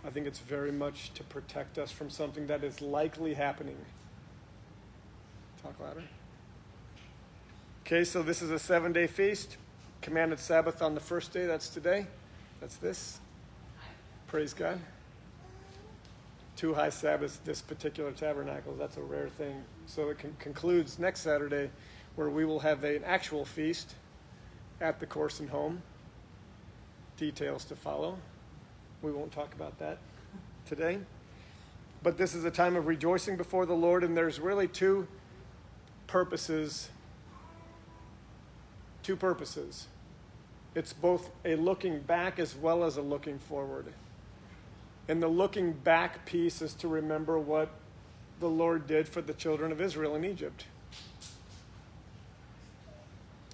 [0.04, 3.78] I think it's very much to protect us from something that is likely happening.
[5.62, 6.04] Talk louder.
[7.86, 9.58] Okay, so this is a seven day feast.
[10.02, 11.46] Commanded Sabbath on the first day.
[11.46, 12.08] That's today.
[12.60, 13.20] That's this.
[14.28, 14.80] Praise God.
[16.62, 19.64] Two high Sabbaths, this particular tabernacle, that's a rare thing.
[19.88, 21.72] So it con- concludes next Saturday,
[22.16, 23.96] where we will have a, an actual feast
[24.80, 25.82] at the Corson home.
[27.18, 28.16] Details to follow.
[29.02, 29.98] We won't talk about that
[30.68, 31.00] today.
[32.04, 35.08] But this is a time of rejoicing before the Lord, and there's really two
[36.06, 36.90] purposes,
[39.02, 39.88] two purposes.
[40.76, 43.92] It's both a looking back as well as a looking forward.
[45.12, 47.68] And the looking back piece is to remember what
[48.40, 50.64] the Lord did for the children of Israel in Egypt.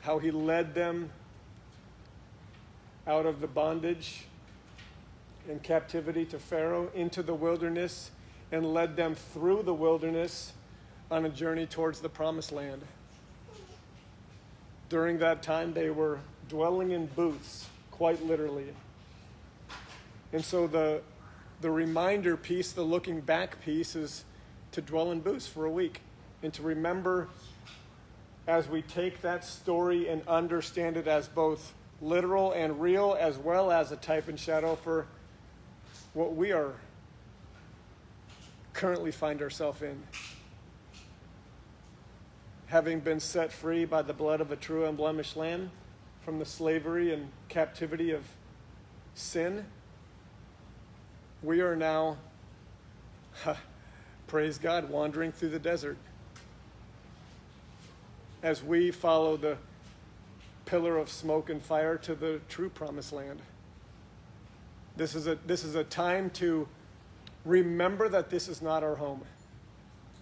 [0.01, 1.09] How he led them
[3.07, 4.25] out of the bondage
[5.49, 8.11] and captivity to Pharaoh into the wilderness
[8.51, 10.53] and led them through the wilderness
[11.09, 12.83] on a journey towards the promised land.
[14.89, 18.67] During that time, they were dwelling in booths, quite literally.
[20.31, 21.01] And so the,
[21.61, 24.25] the reminder piece, the looking back piece, is
[24.71, 26.01] to dwell in booths for a week
[26.43, 27.29] and to remember
[28.47, 33.71] as we take that story and understand it as both literal and real, as well
[33.71, 35.07] as a type and shadow for
[36.13, 36.73] what we are
[38.73, 40.01] currently find ourselves in.
[42.67, 45.71] Having been set free by the blood of a true and blemished lamb
[46.21, 48.23] from the slavery and captivity of
[49.15, 49.65] sin,
[51.47, 52.17] we are now,
[54.27, 55.95] praise God, wandering through the desert
[58.43, 59.55] as we follow the
[60.65, 63.41] pillar of smoke and fire to the true promised land.
[64.97, 66.67] This is a, this is a time to
[67.45, 69.21] remember that this is not our home,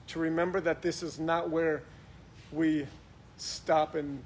[0.09, 1.81] to remember that this is not where
[2.51, 2.85] we
[3.37, 4.23] stop and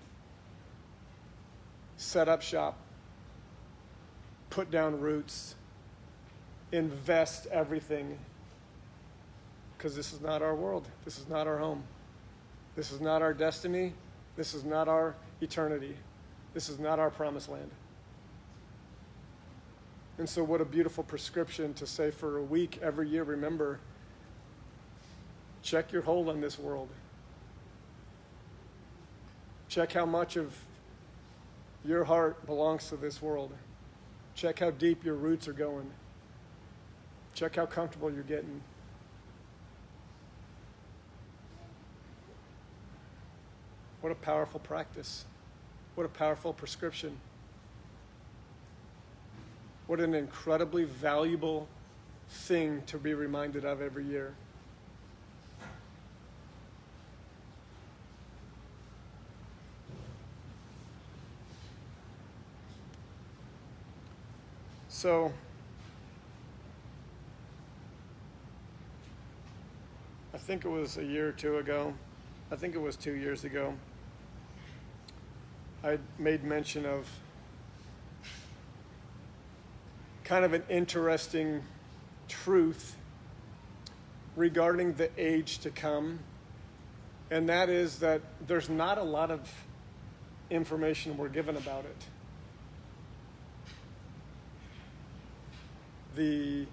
[1.96, 2.78] set up shop,
[4.50, 5.56] put down roots,
[6.72, 8.18] invest everything,
[9.78, 10.88] because this is not our world.
[11.06, 11.84] This is not our home.
[12.76, 13.94] This is not our destiny.
[14.36, 15.96] This is not our eternity.
[16.54, 17.70] This is not our promised land.
[20.18, 23.80] And so, what a beautiful prescription to say for a week every year remember,
[25.62, 26.90] check your hold on this world.
[29.70, 30.54] Check how much of
[31.86, 33.54] your heart belongs to this world.
[34.36, 35.90] Check how deep your roots are going.
[37.34, 38.62] Check how comfortable you're getting.
[44.02, 45.26] What a powerful practice.
[45.96, 47.18] What a powerful prescription.
[49.88, 51.68] What an incredibly valuable
[52.30, 54.34] thing to be reminded of every year.
[64.88, 65.32] So,
[70.40, 71.94] I think it was a year or two ago,
[72.50, 73.74] I think it was two years ago,
[75.84, 77.08] I made mention of
[80.24, 81.62] kind of an interesting
[82.30, 82.96] truth
[84.38, 86.20] regarding the age to come,
[87.30, 89.42] and that is that there's not a lot of
[90.50, 92.06] information we're given about it.
[96.16, 96.66] The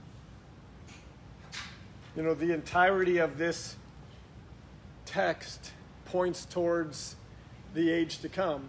[2.16, 3.76] you know, the entirety of this
[5.04, 5.70] text
[6.06, 7.14] points towards
[7.74, 8.64] the age to come.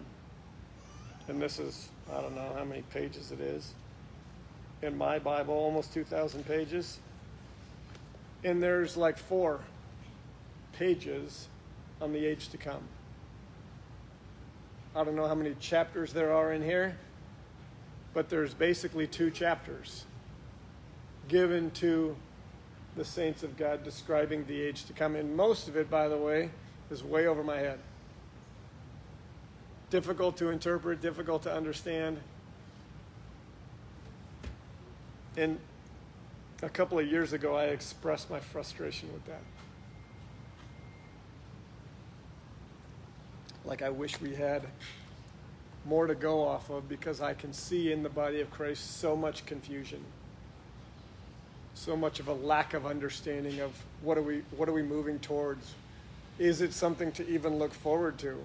[1.29, 3.73] And this is, I don't know how many pages it is
[4.81, 6.99] in my Bible, almost 2,000 pages.
[8.43, 9.61] And there's like four
[10.73, 11.47] pages
[12.01, 12.83] on the age to come.
[14.93, 16.97] I don't know how many chapters there are in here,
[18.13, 20.05] but there's basically two chapters
[21.27, 22.15] given to
[22.97, 25.15] the saints of God describing the age to come.
[25.15, 26.49] And most of it, by the way,
[26.89, 27.79] is way over my head.
[29.89, 32.19] Difficult to interpret, difficult to understand.
[35.37, 35.59] And
[36.63, 39.41] a couple of years ago, I expressed my frustration with that.
[43.63, 44.63] Like, I wish we had
[45.85, 49.15] more to go off of because I can see in the body of Christ so
[49.15, 50.03] much confusion,
[51.77, 53.71] so much of a lack of understanding of
[54.01, 55.73] what are we, what are we moving towards?
[56.39, 58.37] Is it something to even look forward to?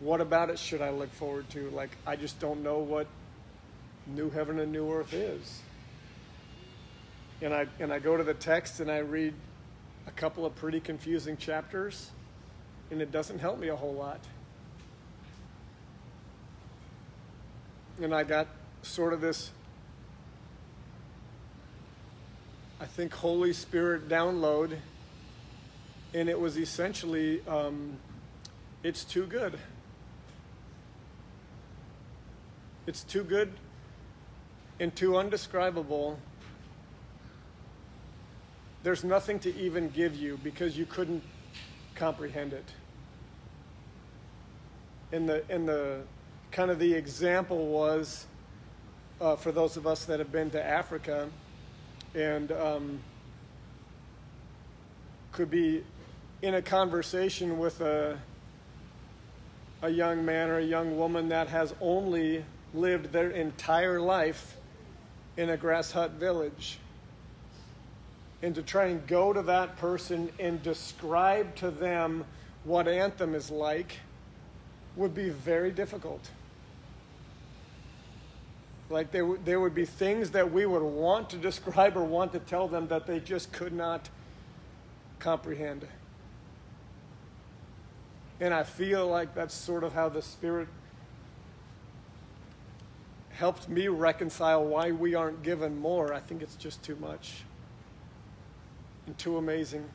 [0.00, 1.70] What about it should I look forward to?
[1.70, 3.06] Like, I just don't know what
[4.06, 5.60] new heaven and new earth is
[7.42, 9.34] and I and I go to the text and I read
[10.06, 12.10] a couple of pretty confusing chapters,
[12.90, 14.20] and it doesn't help me a whole lot.
[18.02, 18.48] And I got
[18.82, 19.50] sort of this,
[22.80, 24.76] I think, Holy Spirit download,
[26.14, 27.98] and it was essentially, um,
[28.82, 29.58] it's too good.
[32.86, 33.52] It's too good
[34.80, 36.18] and too undescribable
[38.82, 41.22] there's nothing to even give you because you couldn't
[41.94, 42.64] comprehend it.
[45.12, 46.00] And the, and the
[46.50, 48.26] kind of the example was
[49.20, 51.28] uh, for those of us that have been to Africa
[52.14, 53.00] and um,
[55.32, 55.84] could be
[56.42, 58.18] in a conversation with a,
[59.82, 62.44] a young man or a young woman that has only
[62.74, 64.56] lived their entire life
[65.36, 66.78] in a grass hut village.
[68.42, 72.24] And to try and go to that person and describe to them
[72.64, 73.98] what Anthem is like
[74.96, 76.30] would be very difficult.
[78.90, 82.32] Like there, w- there would be things that we would want to describe or want
[82.32, 84.10] to tell them that they just could not
[85.20, 85.86] comprehend.
[88.40, 90.66] And I feel like that's sort of how the Spirit
[93.30, 96.12] helped me reconcile why we aren't given more.
[96.12, 97.44] I think it's just too much,
[99.06, 99.88] and too amazing,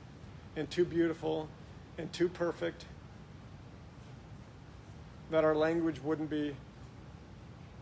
[0.55, 1.49] and too beautiful,
[1.97, 2.85] and too perfect
[5.31, 6.55] that our language wouldn't be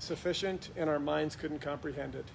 [0.04, 2.26] sufficient and our minds couldn't comprehend it.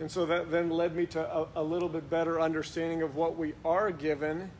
[0.00, 3.36] And so that then led me to a, a, little bit better understanding of what
[3.36, 4.50] we are given,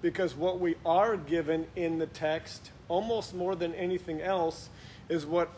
[0.00, 4.68] because what we are given in the text, almost more than anything else,
[5.08, 5.50] is what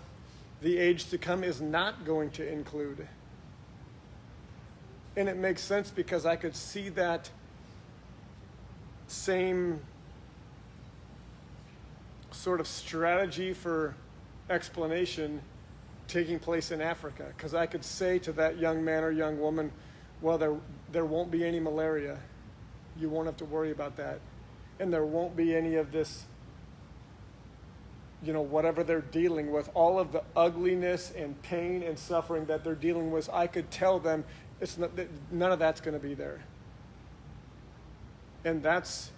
[0.62, 3.06] the age to come is not going to include.
[5.14, 7.28] And it makes sense because I could see that
[9.08, 9.80] same
[12.32, 13.94] sort of strategy for
[14.50, 15.40] explanation
[16.08, 17.32] taking place in Africa.
[17.36, 19.72] Because I could say to that young man or young woman,
[20.20, 20.54] well, there,
[20.90, 22.18] there won't be any malaria.
[22.98, 24.20] You won't have to worry about that.
[24.78, 26.24] And there won't be any of this,
[28.22, 32.64] you know, whatever they're dealing with, all of the ugliness and pain and suffering that
[32.64, 33.28] they're dealing with.
[33.32, 34.24] I could tell them
[34.60, 34.90] it's not,
[35.30, 36.44] none of that's going to be there.
[38.44, 39.10] And that's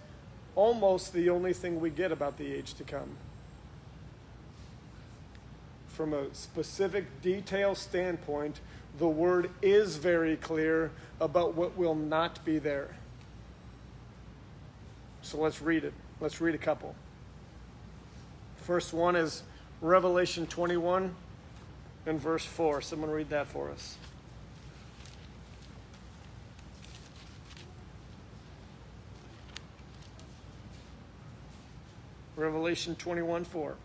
[0.55, 3.17] almost the only thing we get about the age to come.
[5.87, 8.59] From a specific detail standpoint,
[8.97, 12.95] the word is very clear about what will not be there.
[15.21, 15.93] So let's read it.
[16.19, 16.95] Let's read a couple.
[18.57, 19.43] First one is
[19.81, 21.13] Revelation 21
[22.05, 22.81] and verse 4.
[22.81, 23.97] Someone read that for us.
[32.35, 33.75] Revelation 21 4.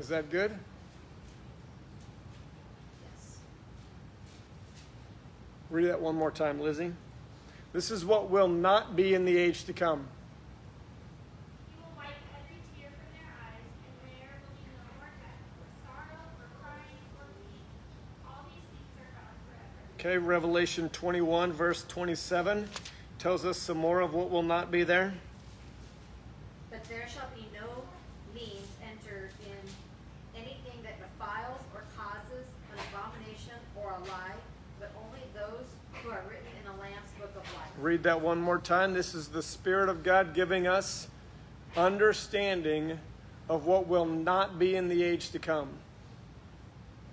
[0.00, 0.52] Is that good?
[3.02, 3.36] Yes.
[5.68, 6.94] Read that one more time, Lizzie.
[7.74, 10.06] This is what will not be in the age to come.
[20.00, 22.66] Okay, Revelation 21, verse 27
[23.18, 25.12] tells us some more of what will not be there.
[26.70, 27.82] But there shall be no
[28.34, 34.32] means entered in anything that defiles or causes an abomination or a lie,
[34.80, 35.66] but only those
[36.02, 37.68] who are written in the Lamb's book of life.
[37.78, 38.94] Read that one more time.
[38.94, 41.08] This is the Spirit of God giving us
[41.76, 42.98] understanding
[43.50, 45.68] of what will not be in the age to come.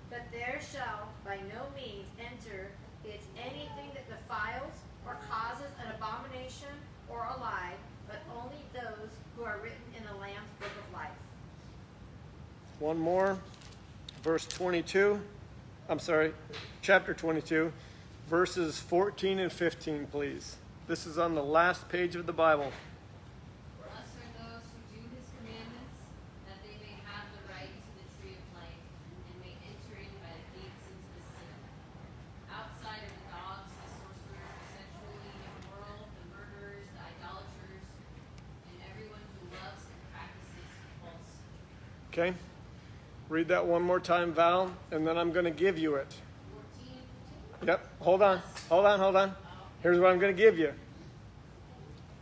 [0.08, 2.70] But there shall by no means enter
[3.04, 4.72] it anything that defiles
[5.04, 6.72] or causes an abomination
[7.10, 7.70] or a
[8.08, 11.10] but only those who are written in the Lamb's book of life.
[12.80, 13.38] One more,
[14.22, 15.20] verse 22.
[15.88, 16.32] I'm sorry,
[16.82, 17.72] chapter 22,
[18.28, 20.56] verses 14 and 15, please.
[20.86, 22.72] This is on the last page of the Bible.
[42.18, 42.34] Okay?
[43.28, 46.12] Read that one more time, Val, and then I'm going to give you it.
[47.64, 49.36] Yep, hold on, hold on, hold on.
[49.82, 50.72] Here's what I'm going to give you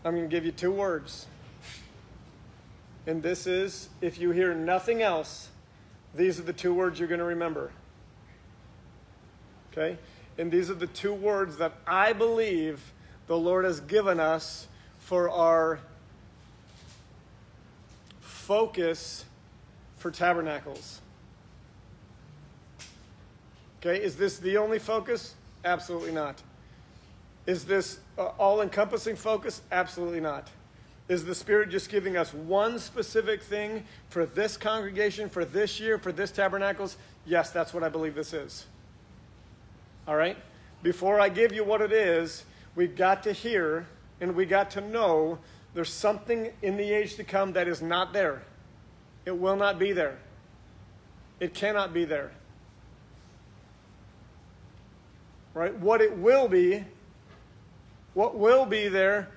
[0.05, 1.27] I'm going to give you two words.
[3.07, 5.49] And this is if you hear nothing else,
[6.15, 7.71] these are the two words you're going to remember.
[9.73, 9.97] Okay?
[10.37, 12.93] And these are the two words that I believe
[13.29, 14.67] the Lord has given us
[14.99, 15.81] for our
[18.21, 19.25] focus
[20.07, 21.01] for tabernacles.
[23.81, 25.35] Okay, is this the only focus?
[25.65, 26.41] Absolutely not.
[27.45, 29.63] Is this uh, all encompassing focus?
[29.73, 30.49] Absolutely not.
[31.09, 35.99] Is the Spirit just giving us one specific thing for this congregation, for this year,
[35.99, 36.97] for this tabernacles?
[37.25, 38.65] Yes, that's what I believe this is.
[40.07, 40.37] All right?
[40.85, 42.45] Before I give you what it is,
[42.77, 43.89] we've got to hear
[44.21, 45.41] and we got to know
[45.75, 48.43] there's something in the age to come that is not there.
[49.27, 50.17] It will not be there.
[51.39, 52.31] It cannot be there.
[55.53, 55.75] Right?
[55.75, 56.85] What it will be,
[58.15, 59.29] what will be there,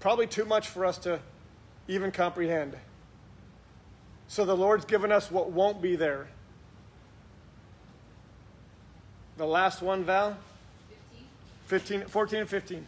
[0.00, 1.20] probably too much for us to
[1.86, 2.76] even comprehend.
[4.26, 6.28] So the Lord's given us what won't be there.
[9.38, 10.36] The last one, Val?
[11.68, 12.86] 15, 15, 14 and 15.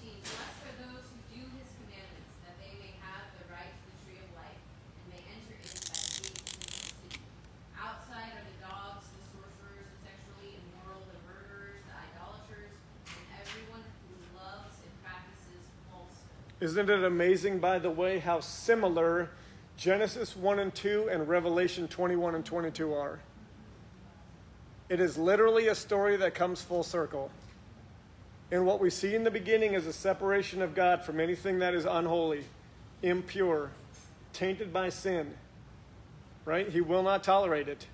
[0.00, 0.14] 14.
[0.22, 3.96] Blessed are those who do his commandments, that they may have the right to the
[4.06, 7.20] tree of life, and may enter in by the gates into the city.
[7.76, 12.72] Outside are the dogs, the sorcerers, the sexually immoral, the murderers, the idolaters,
[13.10, 16.49] and everyone who loves and practices falsehood.
[16.60, 19.30] Isn't it amazing, by the way, how similar
[19.78, 23.20] Genesis 1 and 2 and Revelation 21 and 22 are?
[24.90, 27.30] It is literally a story that comes full circle.
[28.50, 31.74] And what we see in the beginning is a separation of God from anything that
[31.74, 32.44] is unholy,
[33.02, 33.70] impure,
[34.32, 35.32] tainted by sin.
[36.44, 36.68] Right?
[36.68, 37.86] He will not tolerate it.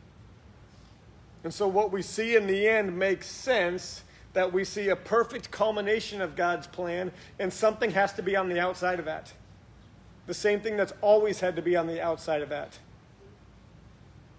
[1.44, 4.02] And so, what we see in the end makes sense
[4.36, 8.50] that we see a perfect culmination of God's plan, and something has to be on
[8.50, 9.32] the outside of that.
[10.26, 12.78] The same thing that's always had to be on the outside of that.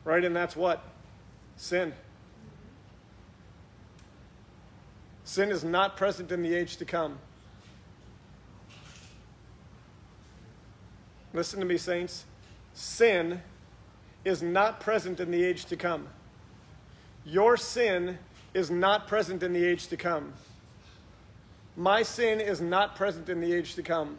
[0.04, 0.24] Right?
[0.24, 0.84] And that's what?
[1.56, 1.94] Sin.
[5.24, 7.18] Sin is not present in the age to come.
[11.34, 12.26] Listen to me, saints.
[12.76, 13.42] Sin
[14.24, 16.08] is not present in the age to come.
[17.26, 18.20] Your sin
[18.58, 20.34] is not present in the age to come.
[21.76, 24.18] My sin is not present in the age to come.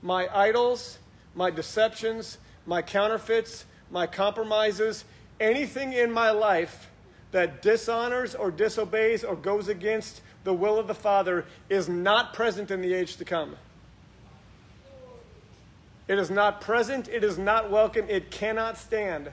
[0.00, 0.98] My idols,
[1.34, 5.04] my deceptions, my counterfeits, my compromises,
[5.40, 6.90] anything in my life
[7.30, 12.70] that dishonors or disobeys or goes against the will of the Father is not present
[12.70, 13.56] in the age to come.
[16.08, 19.28] It is not present, it is not welcome, it cannot stand.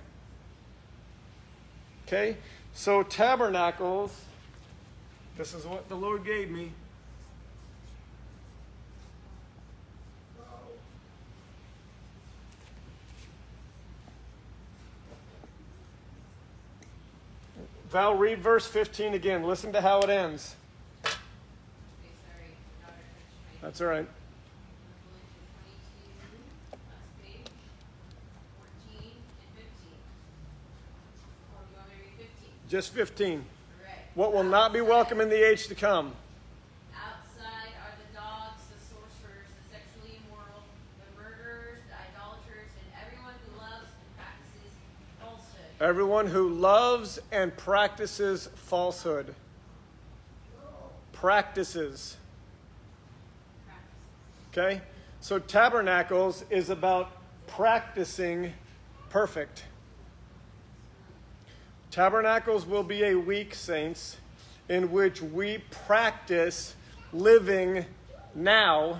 [2.05, 2.35] Okay?
[2.77, 4.11] So, tabernacles,
[5.37, 6.73] this is what the Lord gave me.
[17.89, 19.43] Val, read verse 15 again.
[19.43, 20.57] Listen to how it ends.
[21.05, 21.13] Okay,
[22.27, 22.51] sorry,
[22.81, 24.05] daughter touched my That's all right.
[25.07, 26.11] Revelation 22,
[26.91, 27.47] last page,
[28.91, 29.95] 14 and 15.
[31.55, 32.51] Or do you want me to read 15?
[32.67, 33.33] Just 15.
[33.33, 33.41] All
[33.85, 33.95] right.
[34.15, 36.13] What will not be welcome in the age to come?
[36.95, 40.63] Outside are the dogs, the sorcerers, the sexually immoral,
[40.97, 44.73] the murderers, the idolaters, and everyone who loves and practices
[45.21, 45.79] falsehood.
[45.79, 49.35] Everyone who loves and practices falsehood.
[51.13, 52.17] Practices.
[54.51, 54.81] Okay?
[55.21, 57.11] So, tabernacles is about
[57.45, 58.53] practicing
[59.09, 59.65] perfect.
[61.95, 64.17] Tabernacles will be a week, saints,
[64.67, 66.75] in which we practice
[67.13, 67.85] living
[68.33, 68.99] now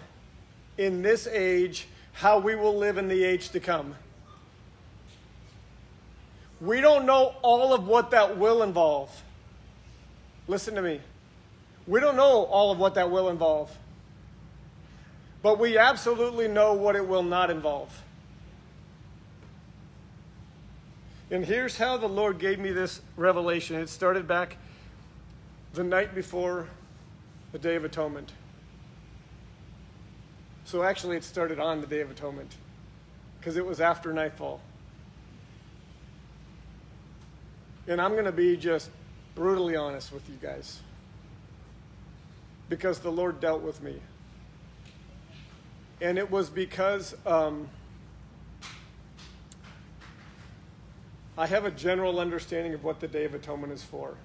[0.77, 3.95] in this age how we will live in the age to come.
[6.61, 9.11] We don't know all of what that will involve.
[10.47, 11.01] Listen to me.
[11.87, 13.77] We don't know all of what that will involve.
[15.43, 18.04] But we absolutely know what it will not involve.
[21.31, 23.75] And here's how the Lord gave me this revelation.
[23.77, 24.57] It started back
[25.73, 26.67] the night before
[27.51, 28.31] the Day of Atonement.
[30.65, 32.55] So actually, it started on the Day of Atonement
[33.39, 34.61] because it was after nightfall.
[37.87, 38.89] And I'm going to be just
[39.35, 40.79] brutally honest with you guys
[42.69, 43.99] because the Lord dealt with me.
[46.01, 47.69] And it was because um,
[51.37, 54.15] I have a general understanding of what the Day of Atonement is for.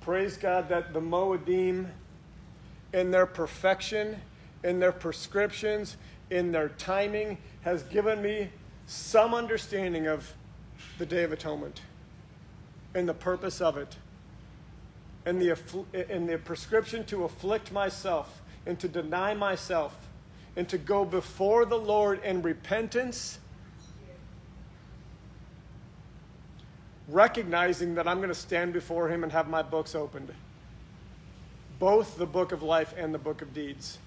[0.00, 1.88] Praise God that the Moedim,
[2.92, 4.16] in their perfection,
[4.62, 5.96] in their prescriptions,
[6.30, 8.50] in their timing, has given me
[8.86, 10.32] some understanding of
[10.98, 11.80] the Day of Atonement
[12.94, 13.96] and the purpose of it
[15.24, 15.58] and the,
[16.08, 20.06] and the prescription to afflict myself and to deny myself
[20.54, 23.40] and to go before the Lord in repentance,
[27.08, 30.32] recognizing that I'm going to stand before Him and have my books opened
[31.78, 33.98] both the book of life and the book of deeds.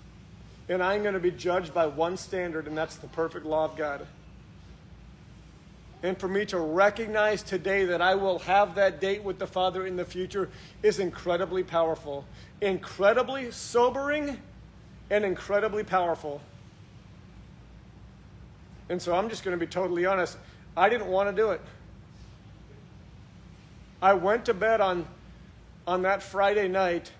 [0.67, 3.75] And I'm going to be judged by one standard, and that's the perfect law of
[3.75, 4.05] God.
[6.01, 9.85] And for me to recognize today that I will have that date with the Father
[9.85, 10.49] in the future
[10.81, 12.25] is incredibly powerful,
[12.61, 14.37] incredibly sobering,
[15.09, 16.41] and incredibly powerful.
[18.87, 20.37] And so I'm just going to be totally honest.
[20.77, 21.61] I didn't want to do it.
[24.01, 25.05] I went to bed on,
[25.85, 27.11] on that Friday night.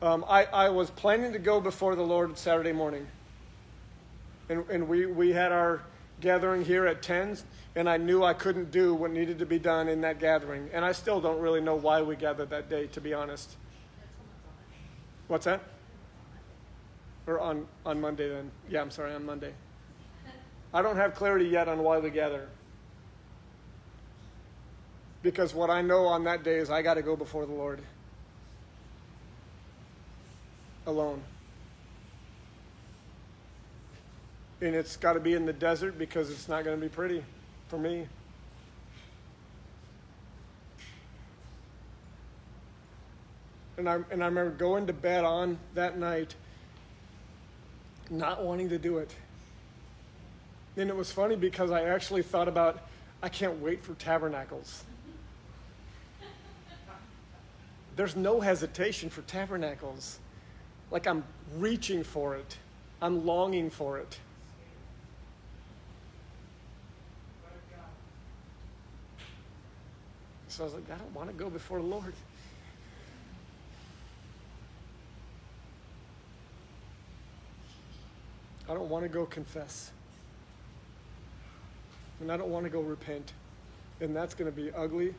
[0.00, 3.06] Um, I, I was planning to go before the Lord Saturday morning.
[4.48, 5.82] And, and we, we had our
[6.20, 7.38] gathering here at 10,
[7.74, 10.70] and I knew I couldn't do what needed to be done in that gathering.
[10.72, 13.56] And I still don't really know why we gathered that day, to be honest.
[15.26, 15.62] What's that?
[17.26, 18.50] Or on, on Monday then?
[18.70, 19.52] Yeah, I'm sorry, on Monday.
[20.72, 22.48] I don't have clarity yet on why we gather.
[25.22, 27.80] Because what I know on that day is I got to go before the Lord
[30.86, 31.22] alone.
[34.60, 37.24] And it's got to be in the desert because it's not going to be pretty
[37.68, 38.06] for me.
[43.76, 46.34] And I, and I remember going to bed on that night,
[48.10, 49.14] not wanting to do it.
[50.76, 52.82] And it was funny because I actually thought about,
[53.22, 54.84] I can't wait for tabernacles.
[57.98, 60.20] There's no hesitation for tabernacles.
[60.92, 61.24] Like I'm
[61.56, 62.56] reaching for it,
[63.02, 64.20] I'm longing for it.
[70.46, 72.14] So I was like, I don't want to go before the Lord.
[78.68, 79.90] I don't want to go confess.
[82.20, 83.32] And I don't want to go repent.
[84.00, 85.16] And that's going to be ugly.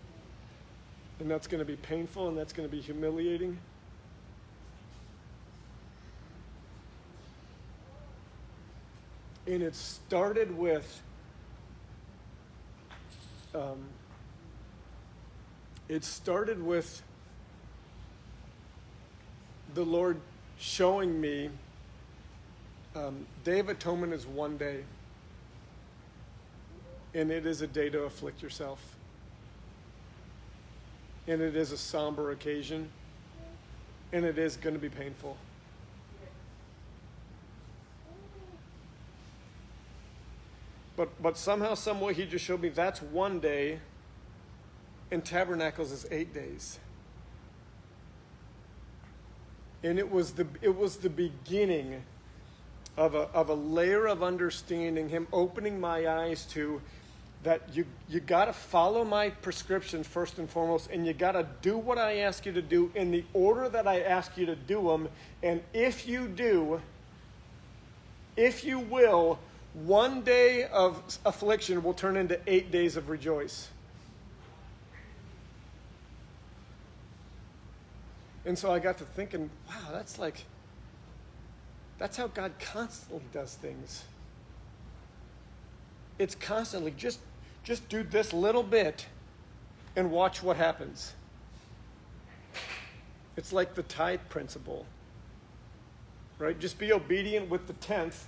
[1.20, 2.28] And that's going to be painful.
[2.28, 3.58] And that's going to be humiliating.
[9.48, 11.02] And it started with
[13.56, 13.80] um,
[15.88, 17.02] it started with
[19.74, 20.18] the Lord
[20.60, 21.50] showing me
[22.96, 24.84] um, Day of Atonement is one day,
[27.14, 28.99] and it is a day to afflict yourself.
[31.30, 32.90] And it is a somber occasion,
[34.12, 35.38] and it is going to be painful.
[40.98, 43.78] But, but somehow, some way, he just showed me that's one day,
[45.12, 46.80] and tabernacles is eight days.
[49.84, 52.02] And it was the, it was the beginning
[52.98, 56.82] of a, of a layer of understanding, him opening my eyes to
[57.44, 61.48] that you, you got to follow my prescriptions first and foremost, and you got to
[61.62, 64.56] do what I ask you to do in the order that I ask you to
[64.56, 65.08] do them.
[65.42, 66.82] And if you do,
[68.36, 69.40] if you will,
[69.74, 73.70] one day of affliction will turn into eight days of rejoice.
[78.46, 80.44] And so I got to thinking, wow, that's like,
[81.98, 84.04] that's how God constantly does things.
[86.18, 87.20] It's constantly just
[87.70, 89.06] just do this little bit
[89.96, 91.14] and watch what happens.
[93.38, 94.88] It's like the tithe principle.
[96.40, 96.60] Right?
[96.60, 98.28] Just be obedient with the tenth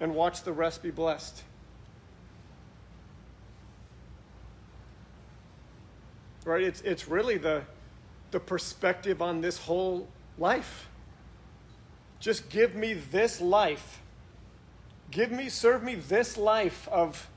[0.00, 1.44] and watch the rest be blessed.
[6.44, 6.62] Right?
[6.62, 7.62] It's it's really the
[8.32, 10.90] the perspective on this whole life.
[12.20, 14.02] Just give me this life.
[15.10, 17.30] Give me, serve me this life of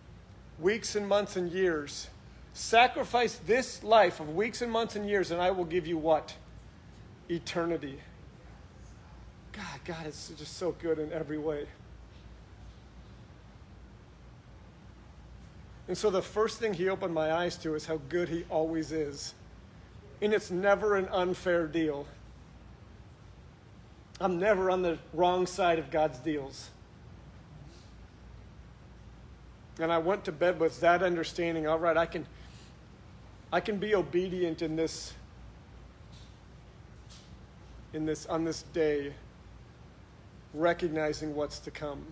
[0.62, 2.10] weeks and months and years.
[2.54, 6.36] Sacrifice this life of weeks and months and years, and I will give you what?
[7.30, 8.00] Eternity.
[9.52, 11.68] God, God is just so good in every way.
[15.88, 18.92] And so the first thing he opened my eyes to is how good he always
[18.92, 19.34] is.
[20.22, 22.06] And it's never an unfair deal.
[24.22, 26.70] I'm never on the wrong side of God's deals.
[29.80, 32.26] And I went to bed with that understanding, all right, I can
[33.52, 35.14] I can be obedient in this
[37.94, 39.14] in this on this day
[40.54, 42.06] recognizing what's to come.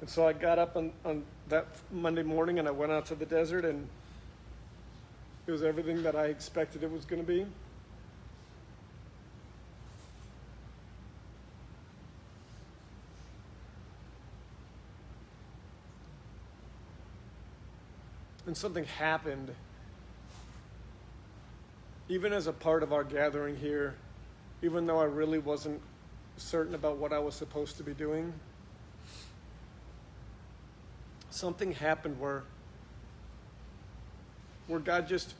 [0.00, 3.14] And so I got up on, on that Monday morning and I went out to
[3.14, 3.88] the desert and
[5.46, 7.46] it was everything that I expected it was going to be.
[18.46, 19.50] And something happened
[22.08, 23.94] even as a part of our gathering here
[24.62, 25.80] even though i really wasn't
[26.36, 28.32] certain about what I was supposed to be doing,
[31.30, 32.42] something happened where
[34.66, 35.34] where God just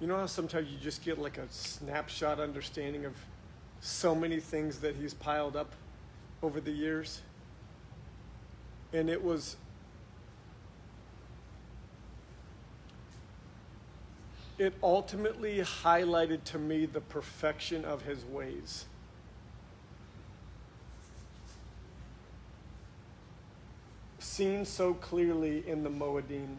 [0.00, 3.14] you know how sometimes you just get like a snapshot understanding of
[3.80, 5.72] so many things that he's piled up
[6.42, 7.22] over the years?
[8.92, 9.56] And it was
[14.58, 18.86] it ultimately highlighted to me the perfection of his ways.
[24.18, 26.56] Seen so clearly in the Moedim,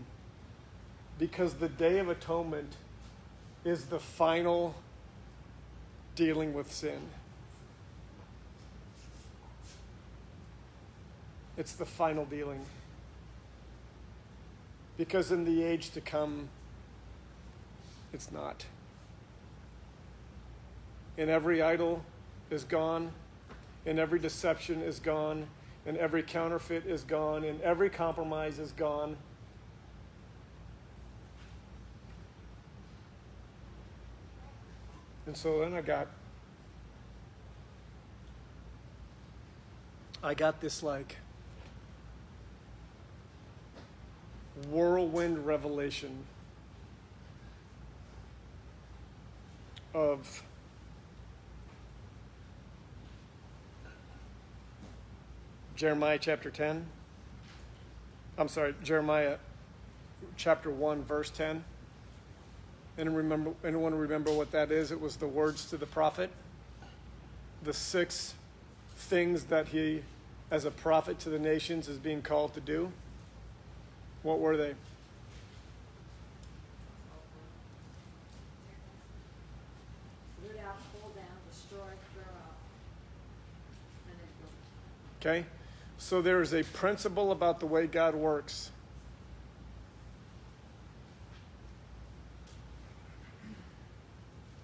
[1.18, 2.78] because the Day of Atonement
[3.66, 4.76] is the final
[6.16, 7.02] dealing with sin.
[11.58, 12.66] It's the final dealing.
[14.98, 16.48] Because in the age to come,
[18.14, 18.66] it's not.
[21.18, 22.04] And every idol
[22.50, 23.12] is gone,
[23.86, 25.48] and every deception is gone,
[25.86, 29.18] and every counterfeit is gone, and every compromise is gone.
[35.26, 36.08] And so then I got
[40.24, 41.18] I got this like
[44.70, 46.26] whirlwind revelation
[49.94, 50.44] of
[55.76, 56.86] Jeremiah chapter 10.
[58.38, 59.38] I'm sorry, Jeremiah
[60.38, 61.64] chapter 1, verse 10.
[62.98, 64.92] And remember, anyone remember what that is?
[64.92, 66.30] It was the words to the prophet.
[67.64, 68.34] The six
[68.96, 70.04] things that he,
[70.52, 72.92] as a prophet to the nations, is being called to do.
[74.24, 74.74] What were they?
[80.44, 81.78] Root out, pull down, destroy,
[82.14, 82.56] throw out.
[84.08, 84.52] And then build.
[85.20, 85.46] Okay?
[85.98, 88.72] So there is a principle about the way God works.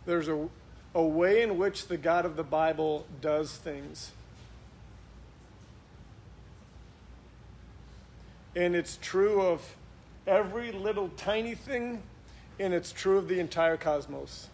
[0.05, 0.47] There's a,
[0.93, 4.11] a way in which the God of the Bible does things.
[8.55, 9.75] And it's true of
[10.25, 12.01] every little tiny thing,
[12.59, 14.47] and it's true of the entire cosmos.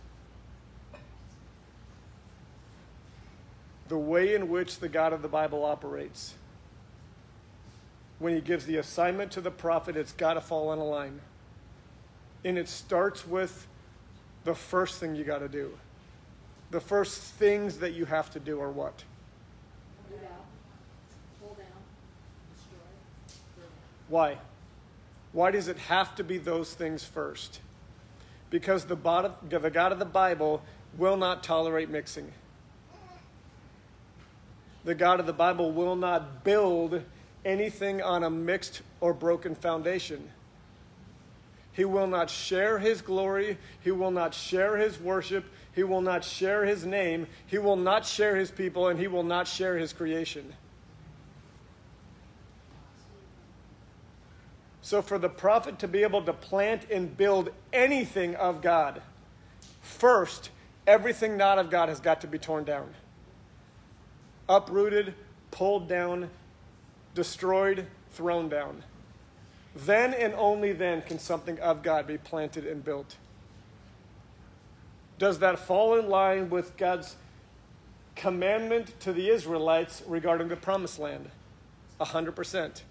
[3.91, 6.35] The way in which the God of the Bible operates.
[8.19, 11.19] When he gives the assignment to the prophet, it's got to fall in a line.
[12.45, 13.67] And it starts with
[14.45, 15.77] the first thing you got to do.
[16.69, 19.03] The first things that you have to do are what?
[20.09, 20.45] Root out,
[21.41, 21.65] pull down,
[22.55, 23.65] destroy.
[24.07, 24.37] Why?
[25.33, 27.59] Why does it have to be those things first?
[28.49, 30.63] Because the, the God of the Bible
[30.97, 32.31] will not tolerate mixing.
[34.83, 37.03] The God of the Bible will not build
[37.45, 40.29] anything on a mixed or broken foundation.
[41.73, 43.57] He will not share his glory.
[43.81, 45.45] He will not share his worship.
[45.73, 47.27] He will not share his name.
[47.47, 50.53] He will not share his people, and he will not share his creation.
[54.81, 59.01] So, for the prophet to be able to plant and build anything of God,
[59.81, 60.49] first,
[60.85, 62.93] everything not of God has got to be torn down,
[64.51, 65.13] uprooted,
[65.49, 66.29] pulled down,
[67.15, 68.83] destroyed, thrown down.
[69.75, 73.15] Then and only then can something of God be planted and built.
[75.17, 77.15] Does that fall in line with God's
[78.15, 81.29] commandment to the Israelites regarding the promised land?
[82.01, 82.83] A hundred percent.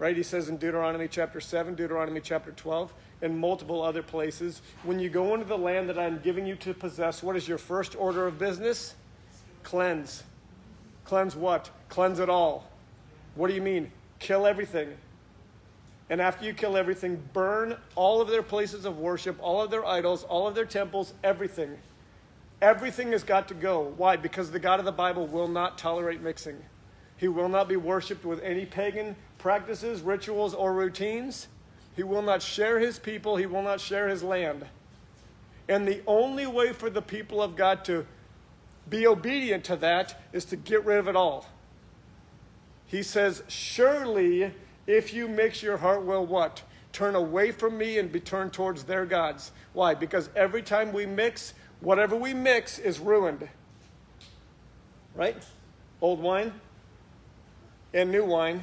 [0.00, 0.16] Right?
[0.16, 5.10] He says in Deuteronomy chapter 7, Deuteronomy chapter 12, and multiple other places, when you
[5.10, 8.26] go into the land that I'm giving you to possess, what is your first order
[8.26, 8.94] of business?
[9.62, 10.24] Cleanse.
[11.04, 11.70] Cleanse what?
[11.88, 12.68] Cleanse it all.
[13.34, 13.90] What do you mean?
[14.18, 14.96] Kill everything.
[16.10, 19.86] And after you kill everything, burn all of their places of worship, all of their
[19.86, 21.78] idols, all of their temples, everything.
[22.60, 23.94] Everything has got to go.
[23.96, 24.16] Why?
[24.16, 26.56] Because the God of the Bible will not tolerate mixing.
[27.16, 31.48] He will not be worshiped with any pagan practices, rituals, or routines.
[31.94, 33.36] He will not share his people.
[33.36, 34.66] He will not share his land.
[35.68, 38.06] And the only way for the people of God to
[38.88, 41.46] be obedient to that is to get rid of it all.
[42.86, 44.52] He says, Surely
[44.86, 46.62] if you mix your heart will what?
[46.92, 49.52] Turn away from me and be turned towards their gods.
[49.72, 49.94] Why?
[49.94, 53.48] Because every time we mix, whatever we mix is ruined.
[55.14, 55.36] Right?
[56.00, 56.52] Old wine
[57.92, 58.62] and new wine,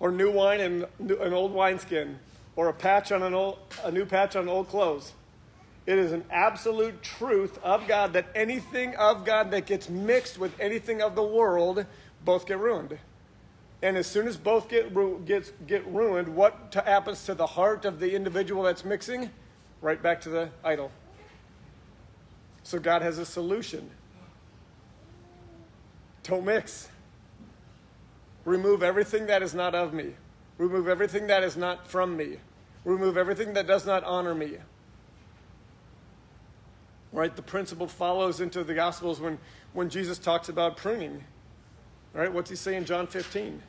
[0.00, 2.18] or new wine and an old wineskin,
[2.56, 5.12] or a patch on an old, a new patch on old clothes.
[5.86, 10.58] It is an absolute truth of God that anything of God that gets mixed with
[10.58, 11.86] anything of the world,
[12.24, 12.98] both get ruined.
[13.82, 17.46] And as soon as both get, ru- gets, get ruined, what to, happens to the
[17.46, 19.30] heart of the individual that's mixing?
[19.80, 20.90] Right back to the idol.
[22.64, 23.88] So God has a solution.
[26.24, 26.88] Don't mix.
[28.44, 30.14] Remove everything that is not of me.
[30.58, 32.38] Remove everything that is not from me.
[32.84, 34.56] Remove everything that does not honor me.
[37.16, 37.34] Right?
[37.34, 39.38] The principle follows into the Gospels when,
[39.72, 41.24] when Jesus talks about pruning.
[42.12, 42.30] Right?
[42.30, 43.62] What's he say in John 15?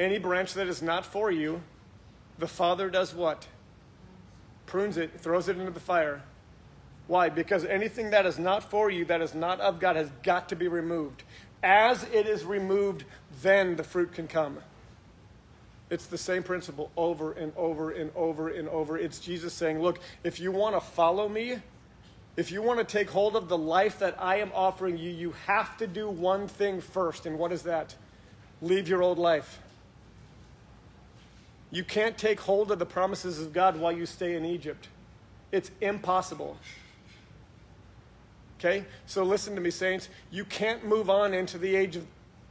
[0.00, 1.62] Any branch that is not for you,
[2.40, 3.46] the Father does what?
[4.66, 6.22] Prunes it, throws it into the fire.
[7.06, 7.28] Why?
[7.28, 10.56] Because anything that is not for you, that is not of God, has got to
[10.56, 11.22] be removed.
[11.62, 13.04] As it is removed,
[13.42, 14.58] then the fruit can come.
[15.88, 18.98] It's the same principle over and over and over and over.
[18.98, 21.60] It's Jesus saying, Look, if you want to follow me,
[22.36, 25.34] if you want to take hold of the life that I am offering you, you
[25.46, 27.26] have to do one thing first.
[27.26, 27.94] And what is that?
[28.62, 29.60] Leave your old life.
[31.70, 34.88] You can't take hold of the promises of God while you stay in Egypt.
[35.52, 36.56] It's impossible.
[38.58, 38.84] Okay?
[39.06, 40.08] So listen to me, saints.
[40.30, 42.06] You can't move on into the age of,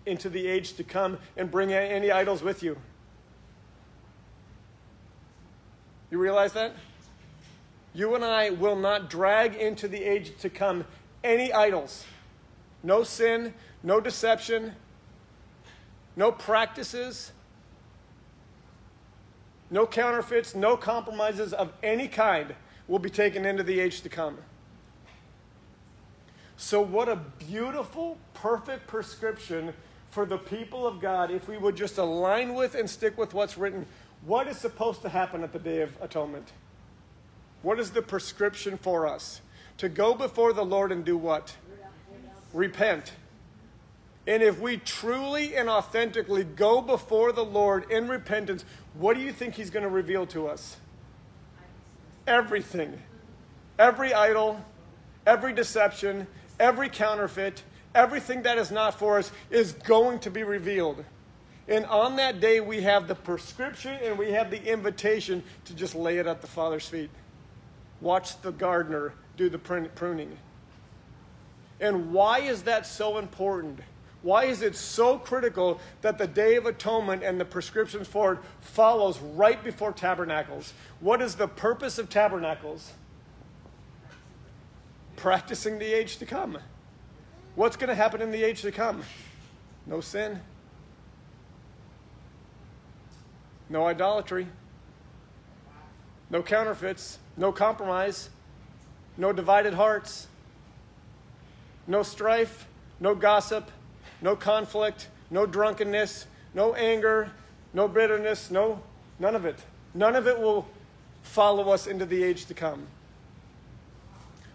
[0.06, 2.78] into the age to come and bring any idols with you.
[6.12, 6.74] You realize that?
[7.94, 10.86] You and I will not drag into the age to come
[11.24, 12.06] any idols.
[12.84, 14.74] No sin, no deception,
[16.16, 17.32] no practices,
[19.72, 22.56] no counterfeits, no compromises of any kind
[22.88, 24.38] will be taken into the age to come.
[26.58, 29.74] So, what a beautiful, perfect prescription
[30.12, 33.58] for the people of God if we would just align with and stick with what's
[33.58, 33.86] written.
[34.26, 36.52] What is supposed to happen at the Day of Atonement?
[37.62, 39.42] What is the prescription for us?
[39.78, 41.56] To go before the Lord and do what?
[42.54, 43.14] Repent.
[44.28, 49.32] And if we truly and authentically go before the Lord in repentance, what do you
[49.32, 50.78] think He's going to reveal to us?
[52.28, 53.02] Everything.
[53.78, 54.64] Every idol,
[55.26, 56.28] every deception,
[56.60, 57.64] every counterfeit,
[57.96, 61.04] everything that is not for us is going to be revealed.
[61.68, 65.96] And on that day, we have the prescription and we have the invitation to just
[65.96, 67.10] lay it at the Father's feet.
[68.02, 70.38] Watch the gardener do the pruning.
[71.80, 73.80] And why is that so important?
[74.22, 78.40] Why is it so critical that the Day of Atonement and the prescriptions for it
[78.60, 80.74] follows right before tabernacles?
[81.00, 82.92] What is the purpose of tabernacles?
[85.16, 86.58] Practicing the age to come.
[87.56, 89.04] What's going to happen in the age to come?
[89.86, 90.40] No sin,
[93.70, 94.48] no idolatry,
[96.30, 98.30] no counterfeits, no compromise,
[99.18, 100.28] no divided hearts,
[101.88, 102.68] no strife,
[103.00, 103.72] no gossip,
[104.22, 107.32] no conflict, no drunkenness, no anger,
[107.74, 108.82] no bitterness, no,
[109.20, 109.58] none of it.
[109.94, 110.68] None of it will
[111.24, 112.86] follow us into the age to come.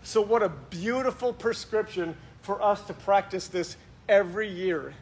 [0.02, 3.78] So, what a beautiful prescription for us to practice this
[4.10, 4.92] every year.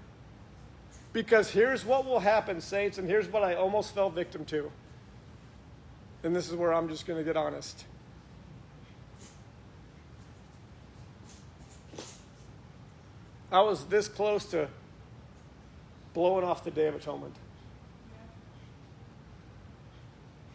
[1.12, 4.70] Because here's what will happen, saints, and here's what I almost fell victim to.
[6.24, 7.84] And this is where I'm just going to get honest.
[13.50, 14.68] I was this close to
[16.14, 17.34] blowing off the Day of Atonement.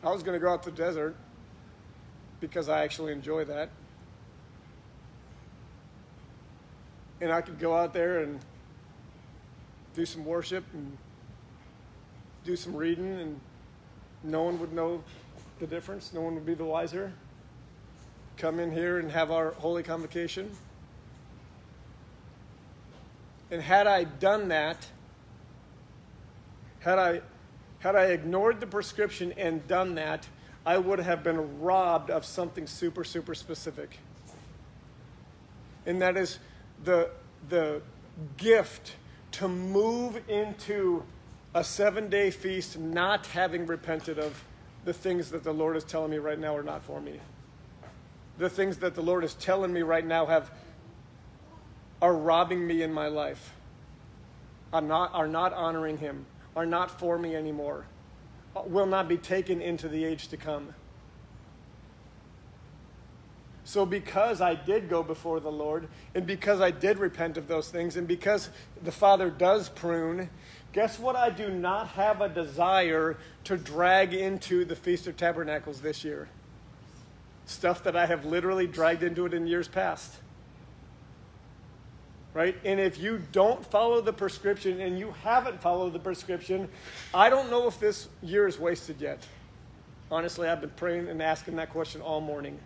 [0.03, 1.15] I was going to go out to the desert
[2.39, 3.69] because I actually enjoy that.
[7.19, 8.39] And I could go out there and
[9.95, 10.97] do some worship and
[12.45, 13.41] do some reading, and
[14.23, 15.03] no one would know
[15.59, 16.13] the difference.
[16.13, 17.13] No one would be the wiser.
[18.37, 20.51] Come in here and have our holy convocation.
[23.49, 24.87] And had I done that,
[26.79, 27.21] had I,
[27.79, 30.27] had I ignored the prescription and done that,
[30.65, 33.99] I would have been robbed of something super, super specific.
[35.85, 36.39] And that is
[36.83, 37.09] the,
[37.47, 37.81] the
[38.35, 38.95] gift
[39.31, 41.03] to move into
[41.53, 44.43] a seven day feast not having repented of
[44.87, 47.19] the things that the Lord is telling me right now are not for me.
[48.37, 50.49] The things that the Lord is telling me right now have
[52.01, 53.53] are robbing me in my life.
[54.71, 56.25] Are not, are not honoring him,
[56.55, 57.85] are not for me anymore,
[58.55, 60.73] uh, will not be taken into the age to come.
[63.65, 67.69] So, because I did go before the Lord, and because I did repent of those
[67.69, 68.49] things, and because
[68.81, 70.29] the Father does prune,
[70.71, 71.15] guess what?
[71.15, 76.29] I do not have a desire to drag into the Feast of Tabernacles this year.
[77.45, 80.13] Stuff that I have literally dragged into it in years past.
[82.33, 82.55] Right?
[82.63, 86.69] And if you don't follow the prescription and you haven't followed the prescription,
[87.13, 89.25] I don't know if this year is wasted yet.
[90.11, 92.59] Honestly, I've been praying and asking that question all morning.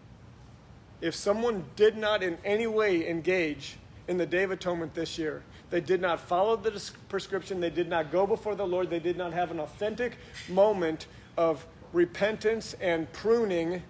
[0.99, 3.77] If someone did not in any way engage
[4.07, 5.41] in the Day of Atonement this year,
[5.71, 9.17] they did not follow the prescription, they did not go before the Lord, they did
[9.17, 10.17] not have an authentic
[10.49, 11.07] moment
[11.37, 13.81] of repentance and pruning,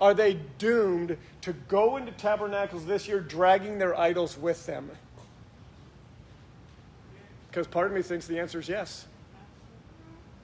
[0.00, 4.90] are they doomed to go into tabernacles this year dragging their idols with them?
[7.48, 9.06] Because part of me thinks the answer is yes.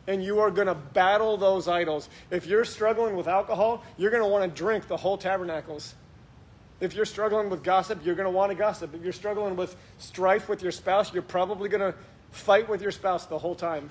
[0.06, 2.08] And you are going to battle those idols.
[2.30, 5.94] If you're struggling with alcohol, you're going to want to drink the whole tabernacles.
[6.80, 8.94] If you're struggling with gossip, you're going to want to gossip.
[8.94, 11.98] If you're struggling with strife with your spouse, you're probably going to
[12.30, 13.88] fight with your spouse the whole time.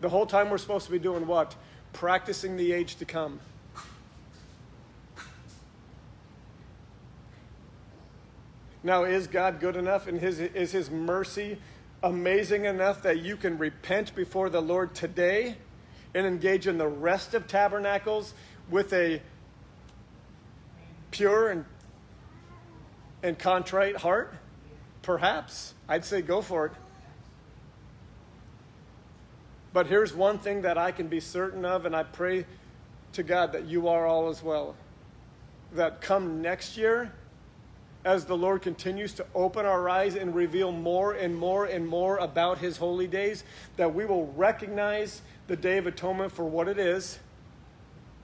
[0.00, 1.54] The whole time we're supposed to be doing what?
[1.92, 3.40] Practicing the age to come.
[8.82, 11.58] Now, is God good enough and his, is His mercy
[12.02, 15.56] amazing enough that you can repent before the Lord today
[16.14, 18.32] and engage in the rest of tabernacles
[18.70, 19.20] with a
[21.10, 21.64] pure and,
[23.22, 24.34] and contrite heart?
[25.02, 25.74] Perhaps.
[25.88, 26.72] I'd say go for it.
[29.72, 32.44] But here's one thing that I can be certain of, and I pray
[33.12, 34.74] to God that you are all as well.
[35.72, 37.12] That come next year,
[38.04, 42.16] as the Lord continues to open our eyes and reveal more and more and more
[42.16, 43.44] about His holy days,
[43.76, 47.18] that we will recognize the Day of Atonement for what it is,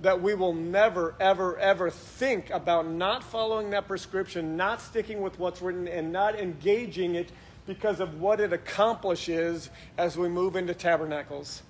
[0.01, 5.39] that we will never, ever, ever think about not following that prescription, not sticking with
[5.39, 7.33] what's written, and not engaging it
[7.67, 11.63] because of what it accomplishes as we move into tabernacles.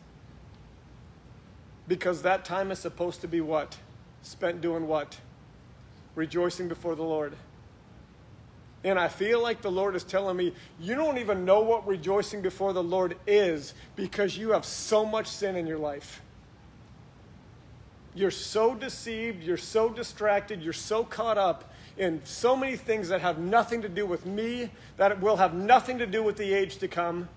[1.88, 3.76] Because that time is supposed to be what?
[4.22, 5.18] Spent doing what?
[6.16, 7.36] Rejoicing before the Lord.
[8.82, 12.42] And I feel like the Lord is telling me, you don't even know what rejoicing
[12.42, 16.22] before the Lord is because you have so much sin in your life.
[18.16, 23.20] You're so deceived, you're so distracted, you're so caught up in so many things that
[23.20, 26.78] have nothing to do with me, that will have nothing to do with the age
[26.78, 27.28] to come,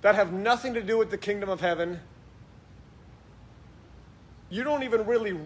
[0.00, 1.98] that have nothing to do with the kingdom of heaven.
[4.48, 5.36] You don't even really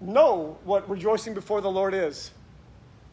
[0.00, 2.30] know what rejoicing before the Lord is.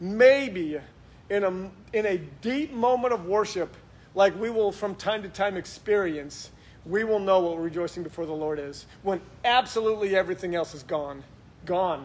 [0.00, 0.80] Maybe
[1.28, 1.48] in a,
[1.96, 3.76] in a deep moment of worship,
[4.14, 6.50] like we will from time to time experience,
[6.86, 11.22] we will know what rejoicing before the Lord is when absolutely everything else is gone.
[11.64, 12.04] Gone.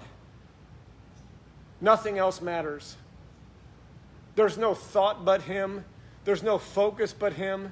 [1.82, 2.96] Nothing else matters.
[4.36, 5.84] There's no thought but Him,
[6.24, 7.72] there's no focus but Him.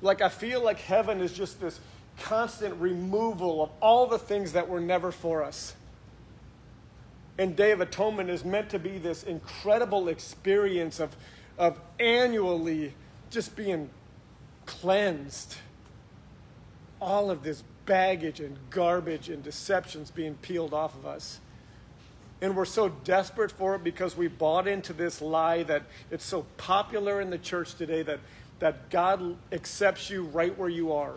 [0.00, 1.78] Like, I feel like heaven is just this
[2.18, 5.74] constant removal of all the things that were never for us.
[7.38, 11.16] And Day of Atonement is meant to be this incredible experience of,
[11.58, 12.94] of annually
[13.30, 13.90] just being
[14.66, 15.56] cleansed.
[17.00, 21.40] All of this baggage and garbage and deceptions being peeled off of us.
[22.40, 26.44] And we're so desperate for it because we bought into this lie that it's so
[26.56, 28.18] popular in the church today that,
[28.58, 31.14] that God accepts you right where you are.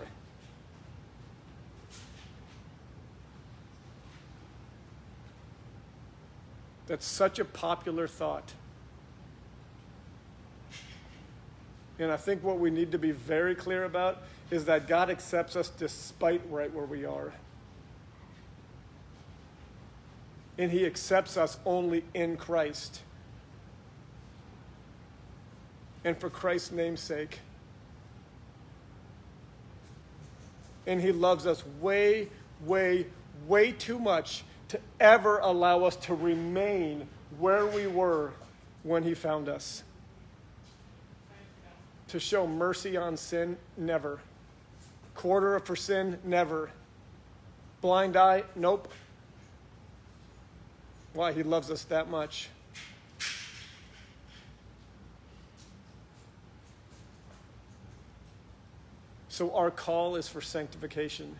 [6.87, 8.53] That's such a popular thought.
[11.99, 14.21] And I think what we need to be very clear about
[14.51, 17.31] is that God accepts us despite right where we are.
[20.57, 23.01] And He accepts us only in Christ.
[26.03, 27.39] And for Christ's name's sake.
[30.85, 32.29] And He loves us way,
[32.65, 33.07] way,
[33.47, 37.07] way too much to ever allow us to remain
[37.39, 38.31] where we were
[38.83, 39.83] when He found us.
[42.09, 44.19] To show mercy on sin, never.
[45.15, 46.69] Quarter for sin, never.
[47.81, 48.91] Blind eye, nope.
[51.13, 51.31] Why?
[51.31, 52.49] He loves us that much.
[59.29, 61.37] So our call is for sanctification.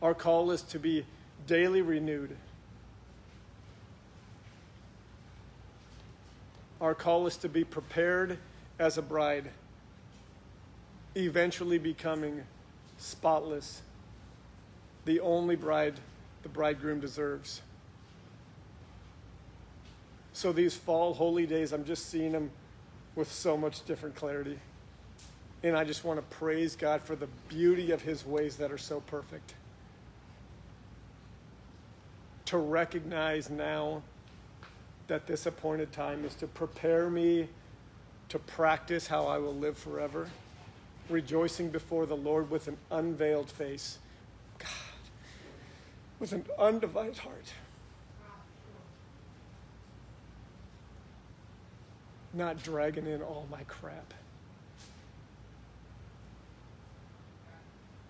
[0.00, 1.04] Our call is to be
[1.46, 2.34] daily renewed.
[6.80, 8.38] Our call is to be prepared
[8.78, 9.50] as a bride,
[11.14, 12.42] eventually becoming
[12.96, 13.82] spotless,
[15.04, 15.94] the only bride
[16.42, 17.60] the bridegroom deserves.
[20.32, 22.50] So these fall holy days, I'm just seeing them
[23.14, 24.58] with so much different clarity.
[25.62, 28.78] And I just want to praise God for the beauty of his ways that are
[28.78, 29.54] so perfect.
[32.46, 34.02] To recognize now
[35.10, 37.48] that this appointed time is to prepare me
[38.28, 40.28] to practice how I will live forever,
[41.08, 43.98] rejoicing before the Lord with an unveiled face,
[44.60, 44.68] God,
[46.20, 47.52] with an undivided heart.
[52.32, 54.14] Not dragging in all my crap.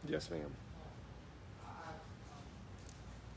[0.07, 0.53] Yes, ma'am.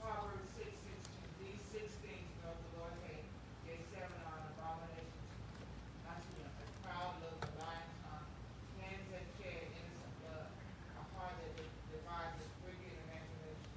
[0.04, 3.24] Proverbs six sixteen, these six things doth the Lord hate,
[3.64, 5.16] yea, seven are an abomination.
[6.04, 8.28] Unto him, a proud look, a lying tongue,
[8.84, 10.52] hands that shed innocent blood,
[11.00, 13.72] a heart that de- devises wicked imaginations.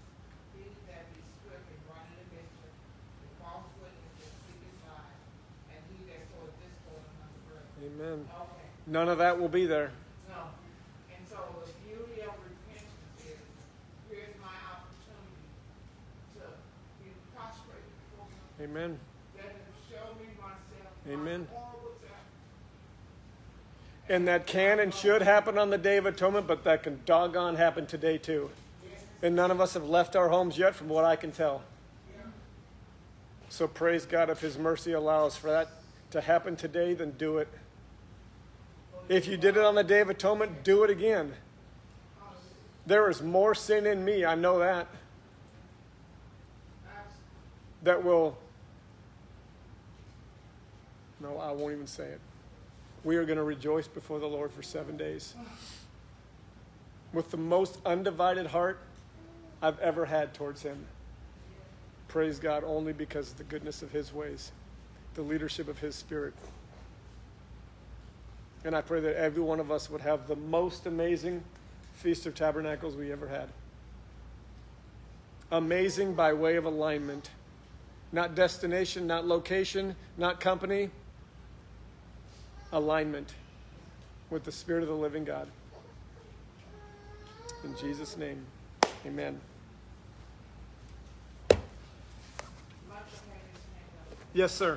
[0.59, 5.23] He that be swift in running to mischief, the false witness that speaketh lies,
[5.71, 7.83] and he that soweth discord among the brethren.
[7.87, 8.19] Amen.
[8.27, 8.71] Okay.
[8.87, 9.91] None of that will be there.
[10.29, 10.37] No.
[11.17, 13.37] And so the beauty of repentance is,
[14.09, 15.43] here's my opportunity
[16.35, 16.41] to
[17.03, 18.29] be prostrate before.
[18.65, 18.99] Amen.
[19.37, 19.53] Let him
[19.91, 20.93] show me myself.
[21.09, 21.49] Amen.
[21.53, 21.61] My.
[24.09, 27.57] And that can and should happen on the Day of Atonement, but that can doggone
[27.57, 28.51] happen today too.
[29.21, 31.63] And none of us have left our homes yet, from what I can tell.
[33.49, 35.69] So praise God if His mercy allows for that
[36.11, 37.49] to happen today, then do it.
[39.09, 41.33] If you did it on the Day of Atonement, do it again.
[42.87, 44.87] There is more sin in me, I know that,
[47.83, 48.37] that will.
[51.21, 52.21] No, I won't even say it.
[53.05, 55.35] We are going to rejoice before the Lord for seven days
[57.13, 58.79] with the most undivided heart
[59.63, 60.87] I've ever had towards Him.
[62.09, 64.53] Praise God only because of the goodness of His ways,
[65.15, 66.35] the leadership of His Spirit.
[68.67, 71.45] And I pray that every one of us would have the most amazing
[71.95, 73.49] Feast of Tabernacles we ever had.
[75.53, 77.31] Amazing by way of alignment,
[78.11, 80.91] not destination, not location, not company,
[82.73, 83.35] alignment
[84.31, 85.47] with the Spirit of the living God.
[87.63, 88.45] In Jesus' name,
[89.07, 89.41] amen.
[94.35, 94.77] Yes, sir.